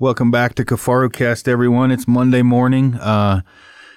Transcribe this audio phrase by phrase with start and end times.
[0.00, 1.90] Welcome back to KafaruCast, everyone.
[1.90, 2.94] It's Monday morning.
[2.94, 3.40] Uh,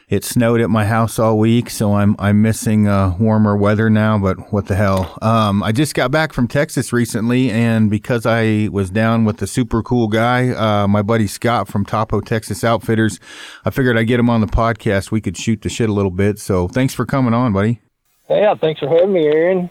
[0.10, 4.18] it snowed at my house all week, so I'm I'm missing uh, warmer weather now.
[4.18, 5.16] But what the hell?
[5.22, 9.46] Um, I just got back from Texas recently, and because I was down with the
[9.46, 13.20] super cool guy, uh, my buddy Scott from Topo Texas Outfitters,
[13.63, 15.11] I figured I'd get him on the podcast.
[15.11, 16.39] We could shoot the shit a little bit.
[16.39, 17.79] So thanks for coming on, buddy.
[18.27, 19.70] Yeah, thanks for having me, Aaron.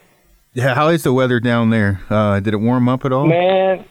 [0.54, 2.02] Yeah, how is the weather down there?
[2.08, 3.26] Uh, did it warm up at all?
[3.26, 3.84] Man,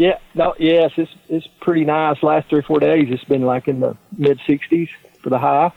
[0.00, 2.22] yeah, no, yes, it's it's pretty nice.
[2.22, 4.88] Last three or four days, it's been like in the mid 60s
[5.22, 5.72] for the high.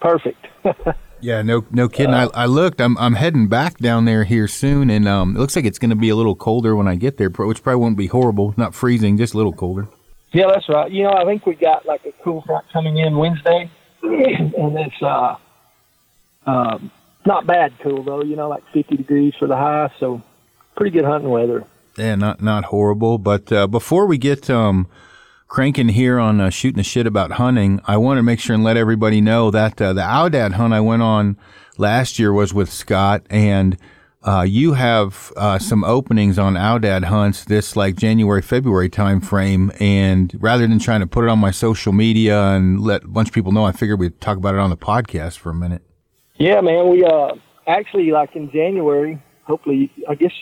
[0.00, 0.46] Perfect.
[1.20, 2.14] yeah, no, no kidding.
[2.14, 2.80] Uh, I, I looked.
[2.80, 5.90] I'm I'm heading back down there here soon, and um, it looks like it's going
[5.90, 8.54] to be a little colder when I get there, which probably won't be horrible.
[8.56, 9.88] Not freezing, just a little colder.
[10.32, 10.88] Yeah, that's right.
[10.88, 13.68] You know, I think we got like a cool front coming in Wednesday,
[14.04, 15.34] and it's uh,
[16.46, 16.92] um,
[17.26, 18.22] not bad cool though.
[18.22, 20.22] You know, like 50 degrees for the high, so
[20.76, 21.64] pretty good hunting weather
[21.96, 23.18] yeah, not not horrible.
[23.18, 24.88] But uh, before we get um,
[25.48, 28.64] cranking here on uh, shooting the shit about hunting, I want to make sure and
[28.64, 31.36] let everybody know that uh, the Aoudad hunt I went on
[31.78, 33.76] last year was with Scott, and
[34.24, 39.70] uh, you have uh, some openings on Aoudad hunts this like January February time frame.
[39.78, 43.28] And rather than trying to put it on my social media and let a bunch
[43.28, 45.82] of people know, I figured we'd talk about it on the podcast for a minute.
[46.36, 46.88] Yeah, man.
[46.88, 47.34] We uh
[47.66, 49.22] actually like in January.
[49.42, 50.32] Hopefully, I guess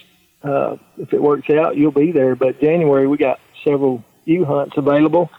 [0.45, 2.35] uh, if it works out, you'll be there.
[2.35, 5.31] But January, we got several ewe hunts available.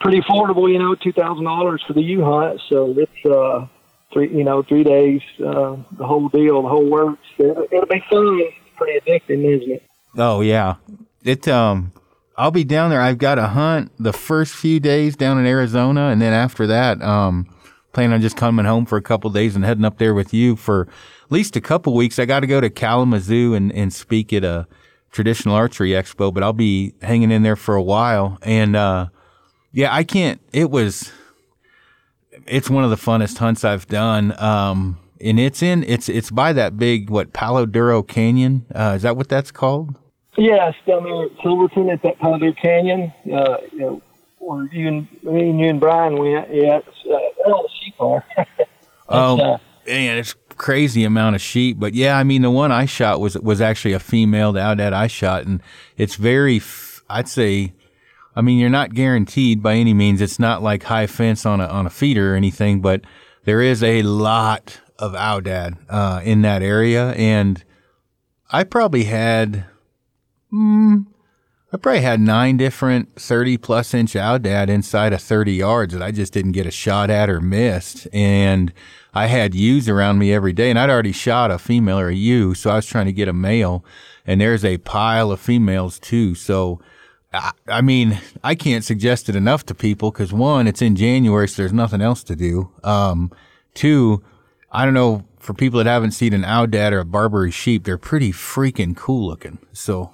[0.00, 2.60] Pretty affordable, you know, two thousand dollars for the ewe hunt.
[2.68, 3.66] So it's uh,
[4.12, 7.22] three, you know, three days, uh, the whole deal, the whole works.
[7.38, 8.40] It'll, it'll be fun.
[8.40, 9.82] It's pretty addicting, isn't it?
[10.16, 10.74] Oh yeah,
[11.22, 11.46] it.
[11.46, 11.92] Um,
[12.36, 13.00] I'll be down there.
[13.00, 17.00] I've got a hunt the first few days down in Arizona, and then after that,
[17.02, 17.46] um,
[17.92, 20.56] plan on just coming home for a couple days and heading up there with you
[20.56, 20.88] for
[21.24, 22.18] at least a couple weeks.
[22.18, 24.66] I got to go to Kalamazoo and, and speak at a
[25.10, 28.38] traditional archery expo, but I'll be hanging in there for a while.
[28.42, 29.08] And, uh,
[29.72, 31.12] yeah, I can't, it was,
[32.46, 34.38] it's one of the funnest hunts I've done.
[34.42, 38.66] Um, and it's in, it's, it's by that big, what, Palo Duro Canyon.
[38.74, 39.96] Uh, is that what that's called?
[40.38, 43.12] Yes, down there at Silverton at that Palo Duro Canyon.
[43.30, 44.02] Uh, you know,
[44.38, 46.52] where you and me and you and Brian went.
[46.52, 48.24] Yeah, it's, uh, all the sheep are.
[49.08, 51.78] oh, uh, man, it's crazy amount of sheep.
[51.78, 54.52] But yeah, I mean, the one I shot was was actually a female.
[54.52, 55.60] The Aoudad I shot, and
[55.96, 56.60] it's very,
[57.08, 57.74] I'd say,
[58.34, 60.20] I mean, you're not guaranteed by any means.
[60.20, 63.02] It's not like high fence on a on a feeder or anything, but
[63.44, 67.62] there is a lot of Aoudad uh, in that area, and
[68.50, 69.66] I probably had.
[70.52, 71.06] Mm,
[71.74, 76.10] I probably had nine different 30 plus inch Aoudad inside of 30 yards that I
[76.10, 78.06] just didn't get a shot at or missed.
[78.12, 78.74] And
[79.14, 82.14] I had ewes around me every day and I'd already shot a female or a
[82.14, 82.54] ewe.
[82.54, 83.82] So I was trying to get a male
[84.26, 86.34] and there's a pile of females too.
[86.34, 86.78] So,
[87.32, 91.48] I, I mean, I can't suggest it enough to people because one, it's in January,
[91.48, 92.70] so there's nothing else to do.
[92.84, 93.32] Um,
[93.72, 94.22] two,
[94.70, 97.96] I don't know, for people that haven't seen an Aoudad or a Barbary sheep, they're
[97.96, 99.58] pretty freaking cool looking.
[99.72, 100.12] So,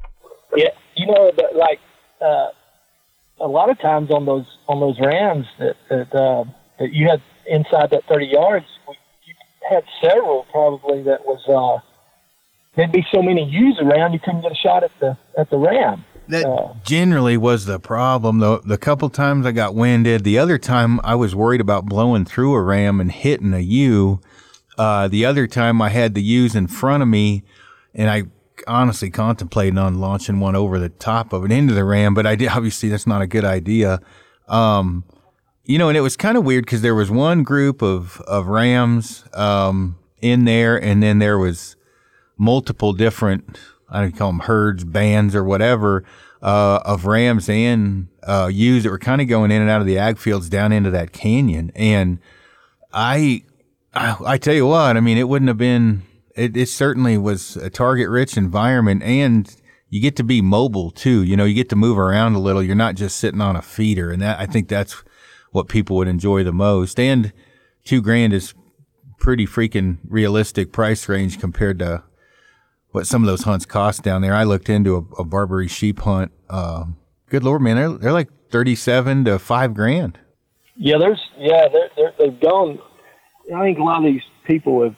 [0.56, 1.80] yeah, you know, like,
[2.20, 2.48] uh,
[3.40, 6.44] a lot of times on those on those rams that that, uh,
[6.78, 8.94] that you had inside that 30 yards, we,
[9.26, 9.34] you
[9.68, 11.84] had several probably that was uh,
[12.76, 15.58] there'd be so many ewes around you couldn't get a shot at the at the
[15.58, 16.04] ram.
[16.28, 18.38] That uh, generally was the problem.
[18.38, 18.58] though.
[18.58, 22.54] the couple times I got winded, the other time I was worried about blowing through
[22.54, 24.20] a ram and hitting a ewe.
[24.78, 27.42] Uh, the other time I had the ewes in front of me,
[27.92, 28.24] and I
[28.66, 32.36] honestly contemplating on launching one over the top of it into the ram, but I
[32.36, 34.00] did, obviously that's not a good idea.
[34.48, 35.04] Um,
[35.64, 38.48] you know, and it was kind of weird because there was one group of of
[38.48, 41.76] rams um, in there, and then there was
[42.36, 43.58] multiple different
[43.88, 46.04] I don't call them herds, bands, or whatever
[46.40, 49.86] uh, of rams and uh, ewes that were kind of going in and out of
[49.86, 51.70] the ag fields down into that canyon.
[51.76, 52.18] And
[52.92, 53.44] I,
[53.94, 56.02] I, I tell you what, I mean, it wouldn't have been.
[56.36, 59.54] It, it certainly was a target rich environment, and
[59.90, 61.22] you get to be mobile too.
[61.22, 62.62] You know, you get to move around a little.
[62.62, 65.02] You're not just sitting on a feeder, and that I think that's
[65.50, 66.98] what people would enjoy the most.
[66.98, 67.32] And
[67.84, 68.54] two grand is
[69.18, 72.02] pretty freaking realistic price range compared to
[72.90, 74.34] what some of those hunts cost down there.
[74.34, 76.32] I looked into a, a Barbary sheep hunt.
[76.48, 76.84] Uh,
[77.28, 80.18] good lord, man, they're they're like thirty seven to five grand.
[80.76, 82.78] Yeah, there's yeah they're, they're, they've gone.
[83.54, 84.96] I think a lot of these people have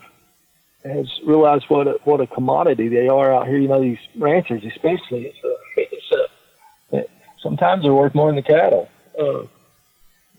[0.85, 3.59] has realized what a, what a commodity they are out here.
[3.59, 5.27] You know, these ranchers especially.
[5.27, 7.05] It's a, it's a,
[7.43, 8.89] sometimes they're worth more than the cattle.
[9.19, 9.47] Uh,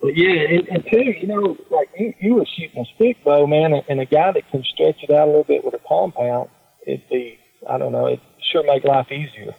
[0.01, 3.47] but yeah, and, and too, you know, like you, you were shooting a stick bow,
[3.47, 5.79] man, and, and a guy that can stretch it out a little bit with a
[5.87, 6.49] compound,
[6.85, 7.39] it'd be,
[7.69, 8.19] I don't know, it
[8.51, 9.55] sure make life easier.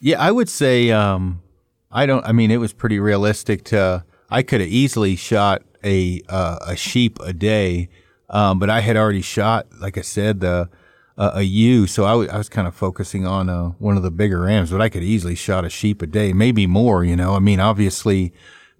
[0.00, 1.42] Yeah, I would say, um,
[1.90, 2.24] I don't.
[2.26, 3.64] I mean, it was pretty realistic.
[3.66, 7.88] To I could have easily shot a uh, a sheep a day,
[8.30, 10.68] um, but I had already shot, like I said, the
[11.18, 11.86] uh, a ewe.
[11.86, 14.70] So I, w- I was kind of focusing on uh, one of the bigger rams,
[14.70, 17.04] but I could easily shot a sheep a day, maybe more.
[17.04, 18.32] You know, I mean, obviously,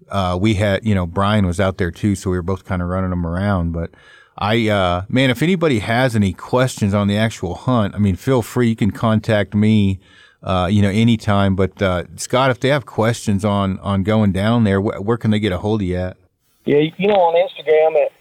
[0.09, 2.81] uh, we had you know Brian was out there too, so we were both kind
[2.81, 3.91] of running them around, but.
[4.39, 8.43] I uh man, if anybody has any questions on the actual hunt, I mean, feel
[8.43, 8.69] free.
[8.69, 9.99] You can contact me,
[10.43, 11.55] uh, you know, anytime.
[11.55, 15.31] But uh, Scott, if they have questions on on going down there, wh- where can
[15.31, 16.17] they get a hold of you at?
[16.65, 18.11] Yeah, you know, on Instagram at,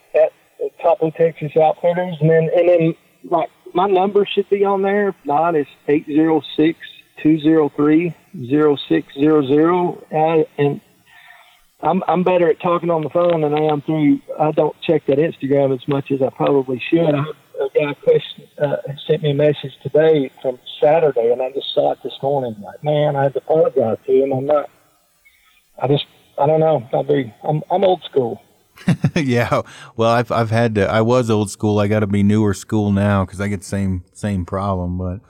[0.65, 2.95] at Topo Texas Outfitters, and then and then
[3.25, 5.09] like my number should be on there.
[5.09, 6.79] If not, it's eight zero six
[7.23, 8.15] two zero three
[8.47, 10.05] zero six zero zero.
[10.11, 10.81] And
[11.81, 14.21] I'm I'm better at talking on the phone than I am through.
[14.39, 17.15] I don't check that Instagram as much as I probably should.
[17.15, 17.25] I
[17.61, 18.77] a guy question uh,
[19.07, 22.57] sent me a message today from Saturday, and I just saw it this morning.
[22.61, 24.33] Like, man, I had to apologize to him.
[24.33, 24.71] I'm not.
[25.81, 26.07] I just
[26.39, 26.87] I don't know.
[26.93, 27.35] Not very.
[27.43, 28.43] I'm I'm old school.
[29.15, 29.63] yeah.
[29.97, 30.91] Well, I've I've had to.
[30.91, 31.79] I was old school.
[31.79, 34.99] I got to be newer school now because I get the same same problem.
[34.99, 35.21] But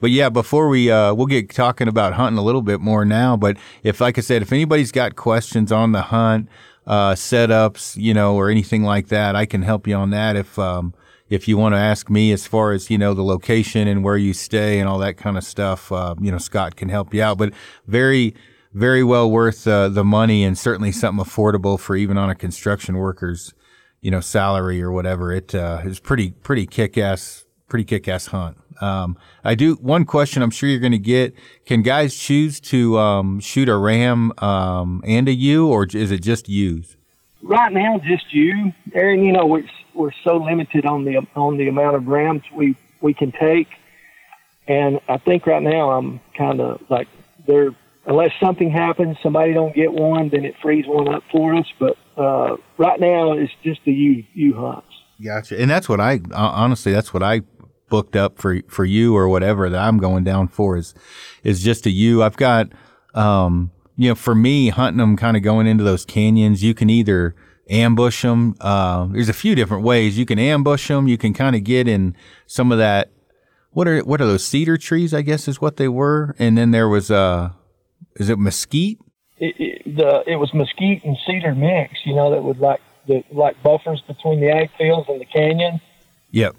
[0.00, 3.36] but yeah, before we uh we'll get talking about hunting a little bit more now.
[3.36, 6.48] But if like I said, if anybody's got questions on the hunt,
[6.86, 10.36] uh, setups, you know, or anything like that, I can help you on that.
[10.36, 10.94] If um
[11.28, 14.18] if you want to ask me as far as you know the location and where
[14.18, 17.22] you stay and all that kind of stuff, uh, you know, Scott can help you
[17.22, 17.38] out.
[17.38, 17.54] But
[17.86, 18.34] very
[18.72, 22.96] very well worth uh, the money and certainly something affordable for even on a construction
[22.96, 23.52] worker's,
[24.00, 25.32] you know, salary or whatever.
[25.32, 28.58] It uh, is pretty pretty kick ass pretty kick ass hunt.
[28.80, 31.34] Um, I do one question I'm sure you're going to get.
[31.66, 36.22] Can guys choose to um, shoot a ram um, and a ewe, or is it
[36.22, 36.96] just ewes?
[37.42, 39.24] Right now, just ewe, Aaron.
[39.24, 43.14] You know, we're we're so limited on the on the amount of rams we we
[43.14, 43.68] can take,
[44.66, 47.08] and I think right now I'm kind of like
[47.46, 47.74] they're
[48.06, 51.66] unless something happens, somebody don't get one, then it frees one up for us.
[51.78, 54.86] But uh, right now, it's just the ewe ewe hunts.
[55.22, 57.42] Gotcha, and that's what I honestly that's what I
[57.88, 60.94] booked up for for you or whatever that I'm going down for is
[61.44, 62.22] is just a ewe.
[62.22, 62.68] I've got
[63.14, 66.64] um you know for me hunting them kind of going into those canyons.
[66.64, 67.36] You can either
[67.70, 68.56] ambush them.
[68.60, 71.06] Uh, there's a few different ways you can ambush them.
[71.06, 72.16] You can kind of get in
[72.46, 73.10] some of that.
[73.70, 75.14] What are what are those cedar trees?
[75.14, 76.34] I guess is what they were.
[76.38, 77.50] And then there was uh
[78.16, 78.98] is it mesquite?
[79.38, 82.04] It, it, the it was mesquite and cedar mix.
[82.04, 85.80] You know that would like the like buffers between the ag fields and the canyon.
[86.30, 86.56] Yep.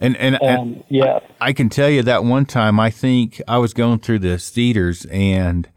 [0.00, 3.58] And and, and Um, yeah, I can tell you that one time I think I
[3.58, 5.68] was going through the cedars and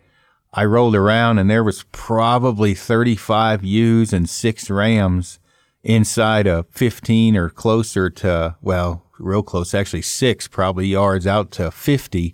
[0.53, 5.39] I rolled around and there was probably 35 ewes and six rams
[5.83, 11.71] inside of 15 or closer to, well, real close, actually six probably yards out to
[11.71, 12.33] 50.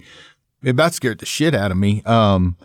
[0.63, 2.01] It about scared the shit out of me.
[2.05, 2.57] Um,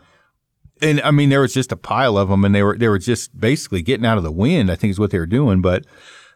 [0.82, 2.99] and I mean, there was just a pile of them and they were, they were
[2.99, 5.61] just basically getting out of the wind, I think is what they were doing.
[5.61, 5.85] But,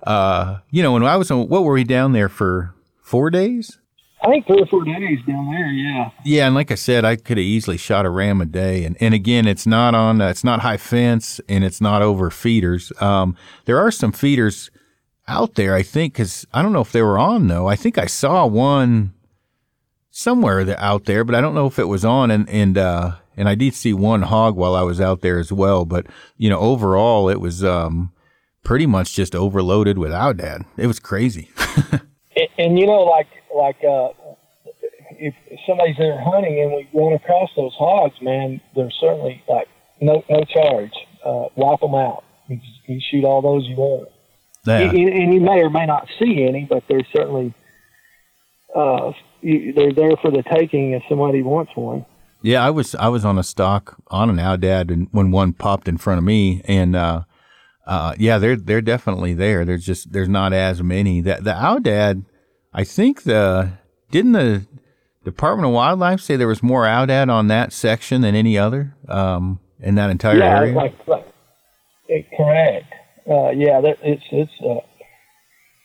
[0.02, 3.78] uh, you know, when I was on, what were we down there for four days?
[4.22, 5.66] I think three or four days down there.
[5.66, 8.84] Yeah, Yeah, and like I said, I could have easily shot a ram a day.
[8.84, 12.30] And and again, it's not on, uh, it's not high fence, and it's not over
[12.30, 12.90] feeders.
[13.02, 13.36] Um,
[13.66, 14.70] there are some feeders
[15.28, 17.66] out there, I think, because I don't know if they were on though.
[17.66, 19.12] I think I saw one
[20.10, 22.30] somewhere that out there, but I don't know if it was on.
[22.30, 25.52] And and uh, and I did see one hog while I was out there as
[25.52, 25.84] well.
[25.84, 28.12] But you know, overall, it was um
[28.62, 30.64] pretty much just overloaded with Aoudad.
[30.76, 31.50] It was crazy.
[31.92, 34.08] and, and you know, like like uh,
[35.10, 35.34] if
[35.66, 39.68] somebody's there hunting and we run across those hogs, man, there's certainly like
[40.00, 40.92] no no charge.
[41.24, 42.24] Uh, wipe them out.
[42.48, 44.08] You, you shoot all those you want.
[44.66, 44.80] Yeah.
[44.80, 47.54] And, and you may or may not see any, but there's certainly
[48.74, 52.04] uh, you, they're there for the taking if somebody wants one.
[52.44, 55.88] Yeah, I was I was on a stock on an Aoudad and when one popped
[55.88, 57.22] in front of me and uh
[57.86, 59.64] uh yeah, they're they're definitely there.
[59.64, 61.22] There's just there's not as many.
[61.22, 62.26] That the Aoudad,
[62.70, 63.72] I think the
[64.10, 64.66] didn't the
[65.24, 69.58] Department of Wildlife say there was more Aoudad on that section than any other um
[69.80, 70.74] in that entire yeah, area?
[70.74, 71.26] like, like
[72.08, 72.92] it, correct.
[73.26, 74.86] Uh, yeah, that, it's it's uh,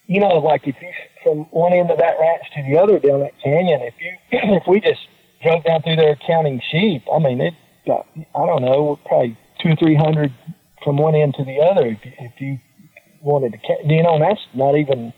[0.08, 0.92] you know like if you
[1.24, 4.12] from one end of that ranch to the other down that canyon, if you
[4.58, 5.00] if we just
[5.42, 7.54] drove down through there counting sheep, I mean it
[7.86, 10.34] got I don't know probably two or three hundred
[10.84, 11.88] from one end to the other.
[11.88, 12.60] If you, if you
[13.22, 15.14] wanted to, you know, and that's not even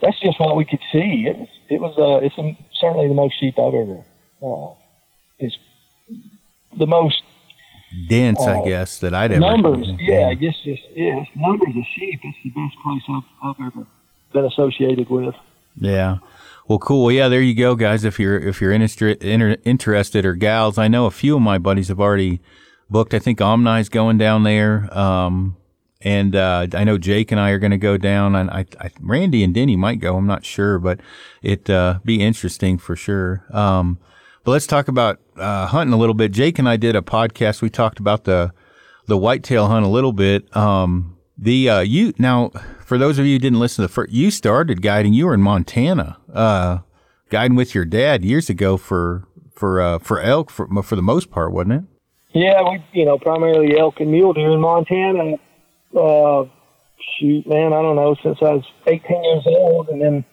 [0.00, 1.26] that's just what we could see.
[1.26, 4.04] It was it was uh, it's um, certainly the most sheep I've ever.
[4.42, 4.74] Uh,
[5.38, 5.56] it's
[6.78, 7.22] the most
[8.08, 9.88] Dense, I uh, guess, that I'd ever numbers.
[9.98, 12.20] Yeah, just just yeah, numbers of sheep.
[12.22, 13.86] It's the best place I've, I've ever
[14.32, 15.34] been associated with.
[15.76, 16.18] Yeah.
[16.68, 17.06] Well, cool.
[17.06, 18.04] Well, yeah, there you go, guys.
[18.04, 21.56] If you're if you're inter- inter- interested or gals, I know a few of my
[21.56, 22.42] buddies have already
[22.90, 23.14] booked.
[23.14, 24.88] I think Omni's going down there.
[24.96, 25.56] Um,
[26.02, 28.90] and uh, I know Jake and I are going to go down, and I, I,
[29.00, 30.16] Randy and Denny might go.
[30.16, 31.00] I'm not sure, but
[31.42, 33.44] it uh, be interesting for sure.
[33.50, 33.98] Um,
[34.44, 36.32] but let's talk about uh, hunting a little bit.
[36.32, 37.62] Jake and I did a podcast.
[37.62, 38.52] We talked about the
[39.06, 40.54] the whitetail hunt a little bit.
[40.54, 44.12] Um, the uh, you now for those of you who didn't listen to the first,
[44.12, 45.14] you started guiding.
[45.14, 46.78] You were in Montana, uh,
[47.30, 51.30] guiding with your dad years ago for for uh, for elk for for the most
[51.30, 51.84] part, wasn't it?
[52.32, 55.38] Yeah, we you know primarily elk and mule deer in Montana
[55.96, 56.44] uh,
[57.18, 59.88] shoot, man, I don't know, since I was 18 years old.
[59.88, 60.24] And then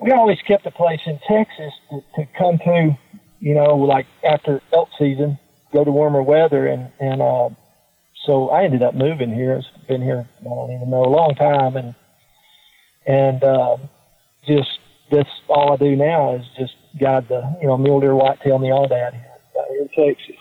[0.00, 2.96] we always kept a place in Texas to, to come to,
[3.40, 5.38] you know, like after elk season,
[5.72, 6.66] go to warmer weather.
[6.66, 7.50] And, and, uh,
[8.26, 9.54] so I ended up moving here.
[9.54, 11.76] It's been here, I don't even know, a long time.
[11.76, 11.94] And,
[13.06, 13.76] and, uh,
[14.46, 14.78] just,
[15.10, 18.64] that's all I do now is just guide the, you know, mule deer, whitetail, and
[18.64, 20.36] the aoudad here in Texas.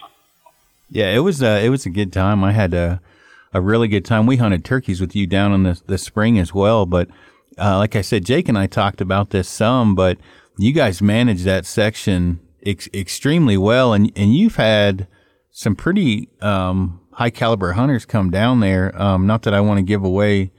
[0.90, 2.44] Yeah, it was, uh, it was a good time.
[2.44, 2.98] I had, uh,
[3.54, 4.26] a really good time.
[4.26, 6.86] We hunted turkeys with you down in the, the spring as well.
[6.86, 7.08] But
[7.58, 10.18] uh, like I said, Jake and I talked about this some, but
[10.58, 13.94] you guys managed that section ex- extremely well.
[13.94, 15.08] And, and you've had
[15.52, 18.92] some pretty um, high caliber hunters come down there.
[19.02, 20.52] Um, not that I want to give away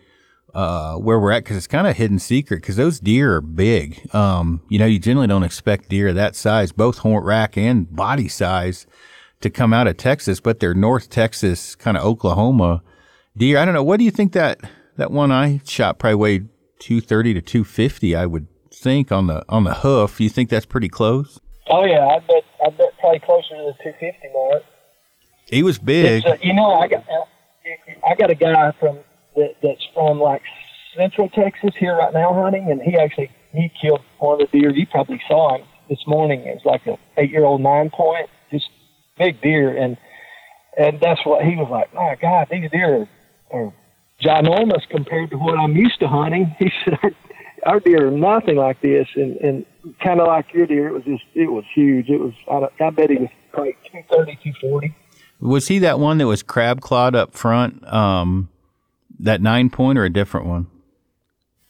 [0.54, 4.12] uh, where we're at because it's kind of hidden secret because those deer are big.
[4.14, 8.26] Um, you know, you generally don't expect deer that size, both horn rack and body
[8.26, 8.86] size
[9.42, 12.82] to come out of Texas, but they're North Texas, kind of Oklahoma
[13.36, 13.58] deer.
[13.58, 13.84] I don't know.
[13.84, 14.58] What do you think that
[14.96, 16.48] that one I shot probably weighed
[16.78, 18.16] two thirty to two fifty?
[18.16, 20.20] I would think on the on the hoof.
[20.20, 21.38] You think that's pretty close?
[21.68, 24.62] Oh yeah, I bet I bet probably closer to the two fifty mark.
[25.46, 26.26] He was big.
[26.26, 27.04] Uh, you know, I got
[28.08, 28.98] I got a guy from
[29.36, 30.42] that, that's from like
[30.96, 34.70] Central Texas here right now hunting, and he actually he killed one of the deer.
[34.70, 36.40] You probably saw him this morning.
[36.40, 38.68] It was like a eight year old nine point, just
[39.18, 39.96] big deer, and
[40.76, 41.94] and that's what he was like.
[41.94, 43.06] My God, these deer
[43.52, 43.72] are, are
[44.20, 46.54] ginormous compared to what I'm used to hunting.
[46.58, 47.10] He said, our,
[47.64, 49.66] our deer are nothing like this, and and
[50.00, 52.08] kind of like your deer, it was just it was huge.
[52.08, 54.94] It was I, I bet he was probably two thirty, two forty.
[55.40, 57.86] Was he that one that was crab clawed up front?
[57.92, 58.48] Um,
[59.18, 60.66] that nine point or a different one?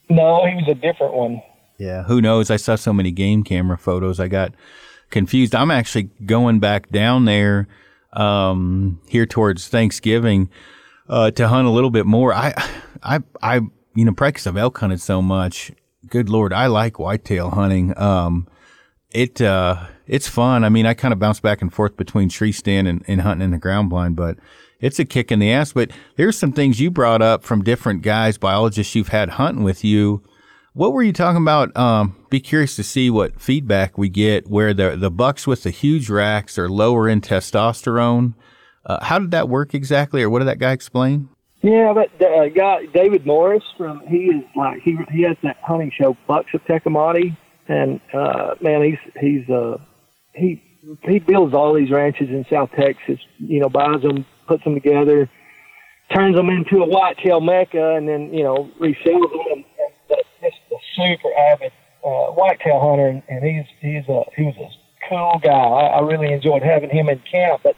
[0.08, 1.42] No, he was a different one.
[1.78, 2.50] Yeah, who knows?
[2.50, 4.20] I saw so many game camera photos.
[4.20, 4.54] I got
[5.10, 5.54] confused.
[5.54, 7.68] I'm actually going back down there
[8.12, 10.48] um, here towards Thanksgiving
[11.08, 12.32] uh, to hunt a little bit more.
[12.32, 12.54] I,
[13.02, 13.60] I, I,
[13.94, 15.72] you know, practice of elk hunted so much.
[16.08, 17.96] Good lord, I like whitetail hunting.
[17.98, 18.48] Um,
[19.10, 20.64] it uh, it's fun.
[20.64, 23.44] I mean, I kind of bounce back and forth between tree stand and, and hunting
[23.44, 24.38] in the ground blind, but
[24.80, 25.72] it's a kick in the ass.
[25.72, 29.84] But there's some things you brought up from different guys, biologists you've had hunting with
[29.84, 30.22] you
[30.76, 31.74] what were you talking about?
[31.74, 35.70] Um, be curious to see what feedback we get where the, the bucks with the
[35.70, 38.34] huge racks are lower in testosterone.
[38.84, 41.30] Uh, how did that work exactly, or what did that guy explain?
[41.62, 45.90] Yeah, but uh, guy David Morris from he is like he he has that hunting
[45.90, 47.34] show Bucks of Tecomate,
[47.68, 49.78] and uh, man, he's he's uh
[50.36, 50.62] he
[51.02, 53.18] he builds all these ranches in South Texas.
[53.38, 55.28] You know, buys them, puts them together,
[56.14, 59.42] turns them into a whitetail mecca, and then you know resells them.
[59.52, 59.64] And,
[60.42, 61.72] just a super avid
[62.04, 65.50] uh, whitetail hunter, and, and he's he's a he was a cool guy.
[65.50, 67.62] I, I really enjoyed having him in camp.
[67.64, 67.76] But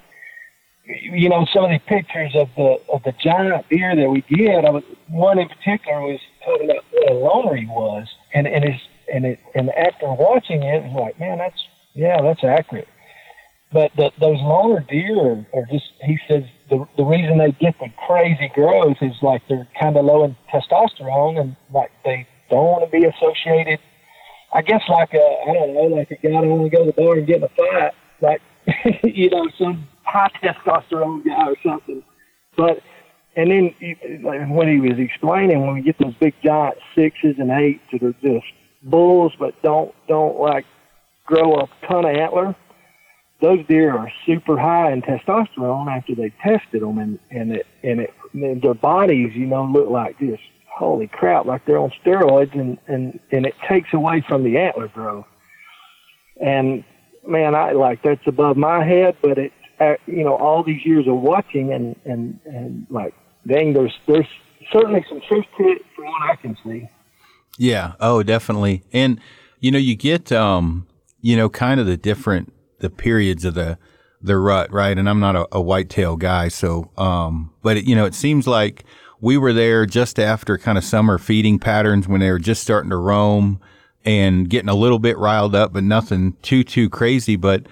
[0.85, 4.65] you know, some of the pictures of the of the giant deer that we get,
[4.65, 8.65] I was one in particular was talking about what a loner he was, and and
[8.65, 8.81] his
[9.12, 11.61] and it and after watching it, it was like, man, that's
[11.99, 12.87] yeah, that's accurate.
[13.73, 17.88] But the, those loner deer are, just, he says, the, the reason they get the
[18.07, 22.85] crazy growth is like they're kind of low in testosterone and like they don't want
[22.85, 23.81] to be associated.
[24.52, 26.93] I guess like a I don't know, like a guy don't want to go to
[26.93, 28.40] the bar and get in a fight, like
[29.05, 32.02] you know some high testosterone guy or something.
[32.57, 32.81] But
[33.37, 33.75] and then
[34.23, 38.02] like when he was explaining, when we get those big giant sixes and eights that
[38.02, 38.47] are just
[38.83, 40.64] bulls, but don't don't like
[41.29, 42.57] grow a ton of antler.
[43.41, 48.01] Those deer are super high in testosterone after they tested them, and and it and
[48.01, 52.59] it and their bodies, you know, look like this holy crap, like they're on steroids,
[52.59, 55.27] and and and it takes away from the antler growth.
[56.41, 56.83] And
[57.27, 61.07] man, I like that's above my head, but it's uh, you know all these years
[61.07, 63.15] of watching and and and like
[63.47, 64.27] dang, there's there's
[64.73, 66.89] certainly some truth to it from what I can see.
[67.57, 67.93] Yeah.
[68.01, 68.83] Oh, definitely.
[68.93, 69.21] And
[69.61, 70.87] you know, you get um,
[71.21, 73.79] you know, kind of the different the periods of the
[74.21, 74.99] the rut, right?
[74.99, 78.47] And I'm not a, a whitetail guy, so um, but it, you know, it seems
[78.47, 78.85] like
[79.21, 82.91] we were there just after kind of summer feeding patterns when they were just starting
[82.91, 83.61] to roam
[84.05, 87.37] and getting a little bit riled up, but nothing too, too crazy.
[87.37, 87.67] But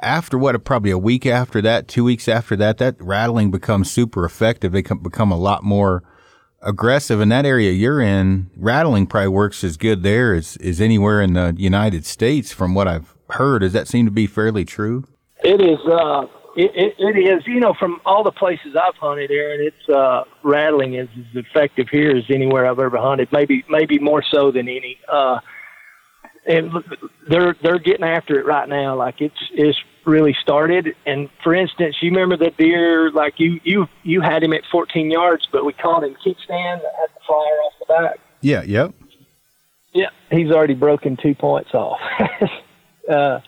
[0.00, 4.24] after what, probably a week after that, two weeks after that, that rattling becomes super
[4.24, 4.72] effective.
[4.72, 6.02] They become a lot more
[6.62, 8.50] aggressive in that area you're in.
[8.56, 12.88] Rattling probably works as good there as, as anywhere in the United States from what
[12.88, 13.60] I've heard.
[13.60, 15.04] Does that seem to be fairly true?
[15.44, 16.22] It is, uh,
[16.56, 20.24] it, it, it is, you know, from all the places I've hunted, Aaron, it's uh,
[20.42, 23.28] rattling is as effective here as anywhere I've ever hunted.
[23.32, 24.98] Maybe, maybe more so than any.
[25.08, 25.40] Uh,
[26.46, 26.72] and
[27.28, 28.96] they're they're getting after it right now.
[28.96, 30.94] Like it's it's really started.
[31.06, 33.10] And for instance, you remember the deer?
[33.10, 36.92] Like you you you had him at 14 yards, but we caught him kickstand that
[37.00, 38.20] had the flyer off the back.
[38.40, 38.62] Yeah.
[38.62, 38.94] Yep.
[39.94, 42.00] Yeah, he's already broken two points off.
[43.10, 43.40] uh,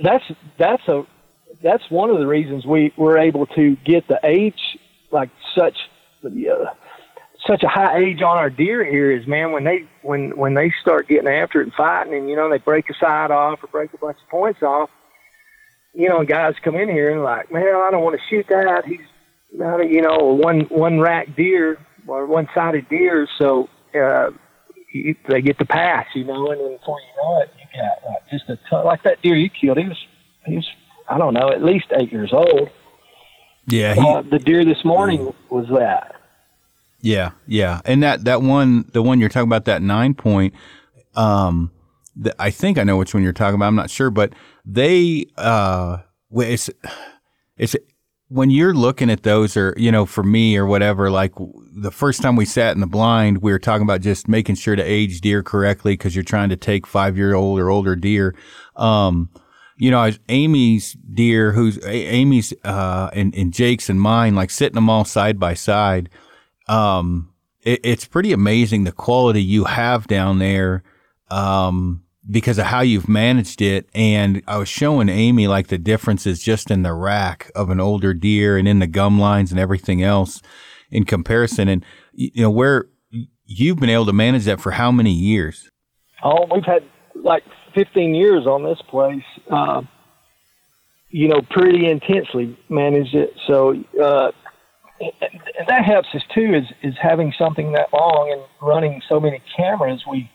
[0.00, 0.24] that's
[0.56, 1.04] that's a
[1.62, 4.78] that's one of the reasons we were able to get the age
[5.10, 5.76] like such
[6.24, 6.30] uh,
[7.46, 10.72] such a high age on our deer here is man when they when when they
[10.80, 13.66] start getting after it and fighting and you know they break a side off or
[13.68, 14.90] break a bunch of points off
[15.94, 18.84] you know guys come in here and like man I don't want to shoot that
[18.86, 19.00] he's
[19.52, 24.30] not a, you know one one rack deer or one sided deer so uh
[24.92, 28.10] you, they get the pass you know and then before you know it you got
[28.10, 29.98] like just a ton like that deer you killed he was
[30.46, 30.68] he was
[31.08, 32.70] I don't know at least eight years old
[33.66, 36.14] yeah he, uh, the deer this morning was that
[37.04, 40.54] yeah, yeah, and that that one, the one you're talking about, that nine point.
[41.14, 41.70] Um,
[42.16, 43.66] the, I think I know which one you're talking about.
[43.66, 44.32] I'm not sure, but
[44.64, 45.98] they, uh,
[46.32, 46.70] it's
[47.56, 47.76] it's
[48.28, 51.10] when you're looking at those, or you know, for me or whatever.
[51.10, 51.32] Like
[51.74, 54.76] the first time we sat in the blind, we were talking about just making sure
[54.76, 58.34] to age deer correctly because you're trying to take five year old or older deer.
[58.76, 59.30] Um,
[59.76, 64.88] you know, Amy's deer, who's Amy's, uh, and, and Jake's and mine, like sitting them
[64.88, 66.08] all side by side
[66.68, 70.82] um, it, it's pretty amazing the quality you have down there.
[71.30, 73.88] Um, because of how you've managed it.
[73.94, 78.14] And I was showing Amy like the differences just in the rack of an older
[78.14, 80.40] deer and in the gum lines and everything else
[80.90, 81.68] in comparison.
[81.68, 82.86] And, you know, where
[83.44, 85.68] you've been able to manage that for how many years?
[86.22, 86.84] Oh, we've had
[87.14, 87.42] like
[87.74, 89.24] 15 years on this place.
[89.50, 89.82] Uh,
[91.10, 93.30] you know, pretty intensely managed it.
[93.46, 94.32] So, uh,
[95.68, 100.02] that helps us too is is having something that long and running so many cameras
[100.08, 100.30] we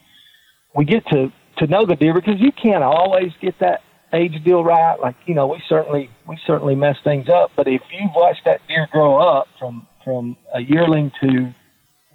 [0.76, 3.82] we get to to know the deer because you can't always get that
[4.14, 7.82] age deal right like you know we certainly we certainly mess things up but if
[7.92, 11.54] you've watched that deer grow up from from a yearling to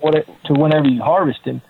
[0.00, 1.62] what it, to whenever you harvest him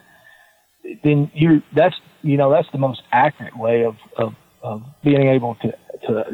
[1.03, 5.57] then you that's you know that's the most accurate way of of, of being able
[5.57, 5.73] to
[6.07, 6.25] to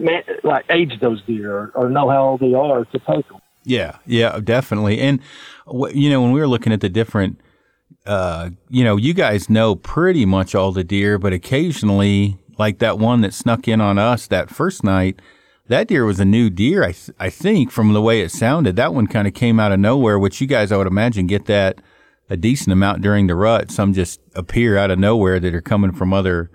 [0.44, 4.40] like age those deer or, know how old they are to take them yeah, yeah,
[4.40, 5.00] definitely.
[5.00, 5.20] And
[5.92, 7.40] you know, when we were looking at the different,
[8.06, 12.98] uh, you know, you guys know pretty much all the deer, but occasionally, like that
[12.98, 15.20] one that snuck in on us that first night,
[15.68, 16.82] that deer was a new deer.
[16.82, 19.72] I th- I think from the way it sounded, that one kind of came out
[19.72, 20.18] of nowhere.
[20.18, 21.80] Which you guys, I would imagine, get that
[22.28, 23.70] a decent amount during the rut.
[23.70, 26.50] Some just appear out of nowhere that are coming from other,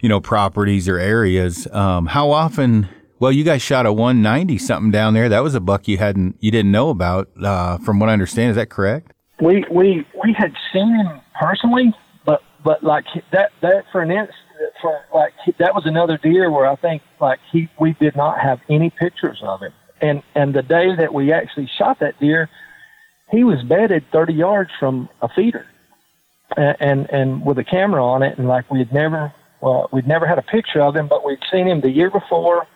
[0.00, 1.66] you know, properties or areas.
[1.72, 2.88] Um, how often?
[3.20, 5.28] Well, you guys shot a 190 something down there.
[5.28, 8.50] That was a buck you hadn't, you didn't know about, uh, from what I understand.
[8.50, 9.12] Is that correct?
[9.40, 14.36] We we we had seen him personally, but but like that that for an instance,
[14.80, 18.60] for like that was another deer where I think like he we did not have
[18.68, 22.48] any pictures of him, and and the day that we actually shot that deer,
[23.30, 25.66] he was bedded 30 yards from a feeder,
[26.56, 30.08] and and, and with a camera on it, and like we had never well we'd
[30.08, 32.66] never had a picture of him, but we'd seen him the year before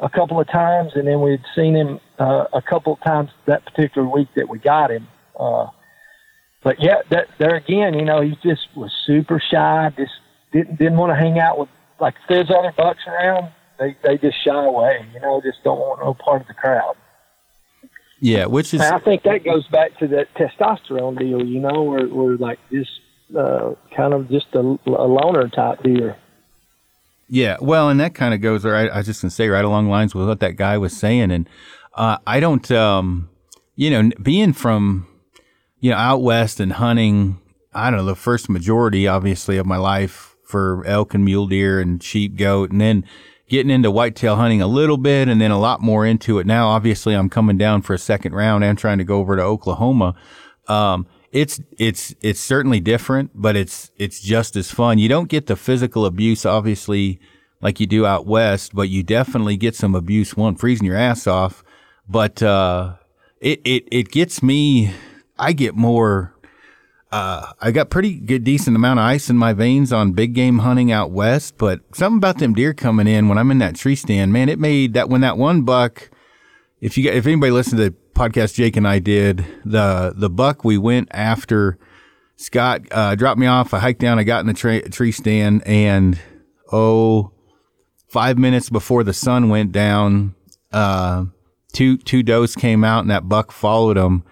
[0.00, 3.64] a couple of times, and then we'd seen him uh, a couple of times that
[3.64, 5.06] particular week that we got him.
[5.38, 5.66] Uh,
[6.62, 9.92] but yeah, that there again, you know, he just was super shy.
[9.96, 10.12] Just
[10.52, 11.68] didn't didn't want to hang out with
[12.00, 13.50] like if there's other bucks around.
[13.78, 15.06] They they just shy away.
[15.14, 16.96] You know, just don't want no part of the crowd.
[18.20, 21.44] Yeah, which is and I think that goes back to that testosterone deal.
[21.44, 22.90] You know, where we're like just
[23.36, 26.14] uh, kind of just a, a loner type deal.
[27.32, 28.90] Yeah, well, and that kind of goes right.
[28.90, 31.48] I was just gonna say right along lines with what that guy was saying, and
[31.94, 33.30] uh, I don't, um,
[33.76, 35.06] you know, being from,
[35.80, 37.40] you know, out west and hunting.
[37.72, 41.80] I don't know the first majority, obviously, of my life for elk and mule deer
[41.80, 43.04] and sheep, goat, and then
[43.48, 46.68] getting into whitetail hunting a little bit, and then a lot more into it now.
[46.68, 50.14] Obviously, I'm coming down for a second round and trying to go over to Oklahoma.
[50.68, 54.98] Um, it's it's it's certainly different, but it's it's just as fun.
[54.98, 57.20] You don't get the physical abuse, obviously,
[57.60, 60.36] like you do out west, but you definitely get some abuse.
[60.36, 61.62] One freezing your ass off,
[62.08, 62.94] but uh,
[63.40, 64.92] it it it gets me.
[65.40, 66.34] I get more.
[67.10, 70.58] uh, I got pretty good, decent amount of ice in my veins on big game
[70.60, 73.96] hunting out west, but something about them deer coming in when I'm in that tree
[73.96, 76.10] stand, man, it made that when that one buck,
[76.80, 80.62] if you if anybody listened to the podcast Jake and I did, the the buck
[80.64, 81.78] we went after,
[82.36, 83.74] Scott uh, dropped me off.
[83.74, 84.18] I hiked down.
[84.18, 86.18] I got in the tra- tree stand, and
[86.70, 87.32] oh,
[88.08, 90.34] five minutes before the sun went down,
[90.72, 91.24] uh,
[91.72, 94.22] two two does came out, and that buck followed them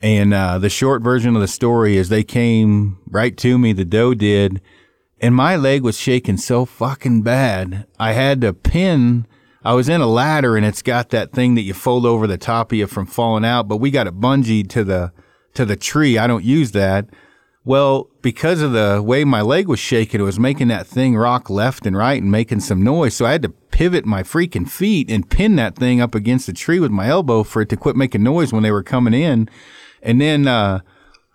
[0.00, 3.84] and uh, the short version of the story is they came right to me, the
[3.84, 4.60] doe did,
[5.20, 7.86] and my leg was shaking so fucking bad.
[7.98, 9.26] I had to pin.
[9.62, 12.38] I was in a ladder and it's got that thing that you fold over the
[12.38, 15.12] top of you from falling out, but we got it bungeed to the
[15.52, 16.16] to the tree.
[16.16, 17.08] I don't use that.
[17.62, 21.50] Well, because of the way my leg was shaking, it was making that thing rock
[21.50, 23.14] left and right and making some noise.
[23.14, 26.54] So I had to pivot my freaking feet and pin that thing up against the
[26.54, 29.50] tree with my elbow for it to quit making noise when they were coming in.
[30.02, 30.80] And then, uh,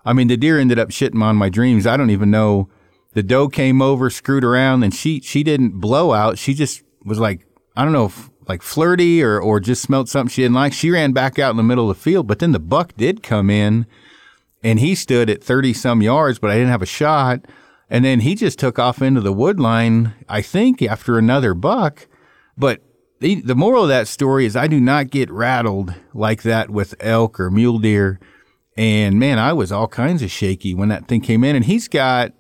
[0.04, 1.88] I mean, the deer ended up shitting on my dreams.
[1.88, 2.70] I don't even know.
[3.14, 6.38] The doe came over, screwed around, and she she didn't blow out.
[6.38, 8.12] She just was like, I don't know,
[8.48, 10.74] like flirty or or just smelled something she didn't like.
[10.74, 13.24] She ran back out in the middle of the field, but then the buck did
[13.24, 13.86] come in,
[14.64, 17.46] and he stood at thirty some yards, but I didn't have a shot.
[17.90, 22.08] And then he just took off into the wood line, I think, after another buck.
[22.58, 22.82] But
[23.20, 26.96] the, the moral of that story is I do not get rattled like that with
[27.00, 28.20] elk or mule deer
[28.78, 31.56] and man, I was all kinds of shaky when that thing came in.
[31.56, 32.34] And he's got,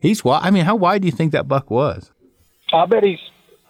[0.00, 0.40] he's wide.
[0.42, 2.10] I mean, how wide do you think that buck was?
[2.72, 3.18] I bet he's,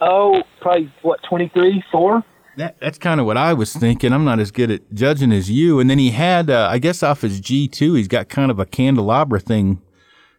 [0.01, 2.25] oh, probably what, 23, 4?
[2.57, 4.13] That, that's kind of what I was thinking.
[4.13, 5.81] I'm not as good at judging as you.
[5.81, 8.67] And then he had, uh, I guess, off his G2, he's got kind of a
[8.67, 9.81] candelabra thing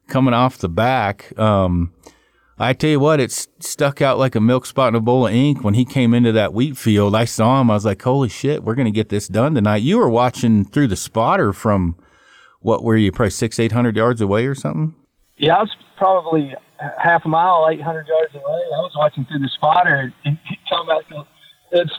[0.07, 1.37] coming off the back.
[1.39, 1.93] Um,
[2.59, 5.33] I tell you what, it stuck out like a milk spot in a bowl of
[5.33, 7.15] ink when he came into that wheat field.
[7.15, 7.71] I saw him.
[7.71, 9.77] I was like, holy shit, we're going to get this done tonight.
[9.77, 11.95] You were watching through the spotter from
[12.61, 14.93] what were you, probably six, 800 yards away or something?
[15.37, 16.55] Yeah, I was probably
[17.01, 18.43] half a mile, 800 yards away.
[18.43, 20.37] I was watching through the spotter and
[20.69, 21.27] talking about
[21.71, 21.91] it's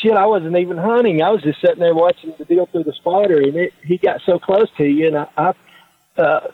[0.00, 0.12] shit.
[0.12, 1.22] I wasn't even hunting.
[1.22, 4.20] I was just sitting there watching the deal through the spotter and it, he got
[4.24, 5.52] so close to you and I, I
[6.20, 6.48] uh,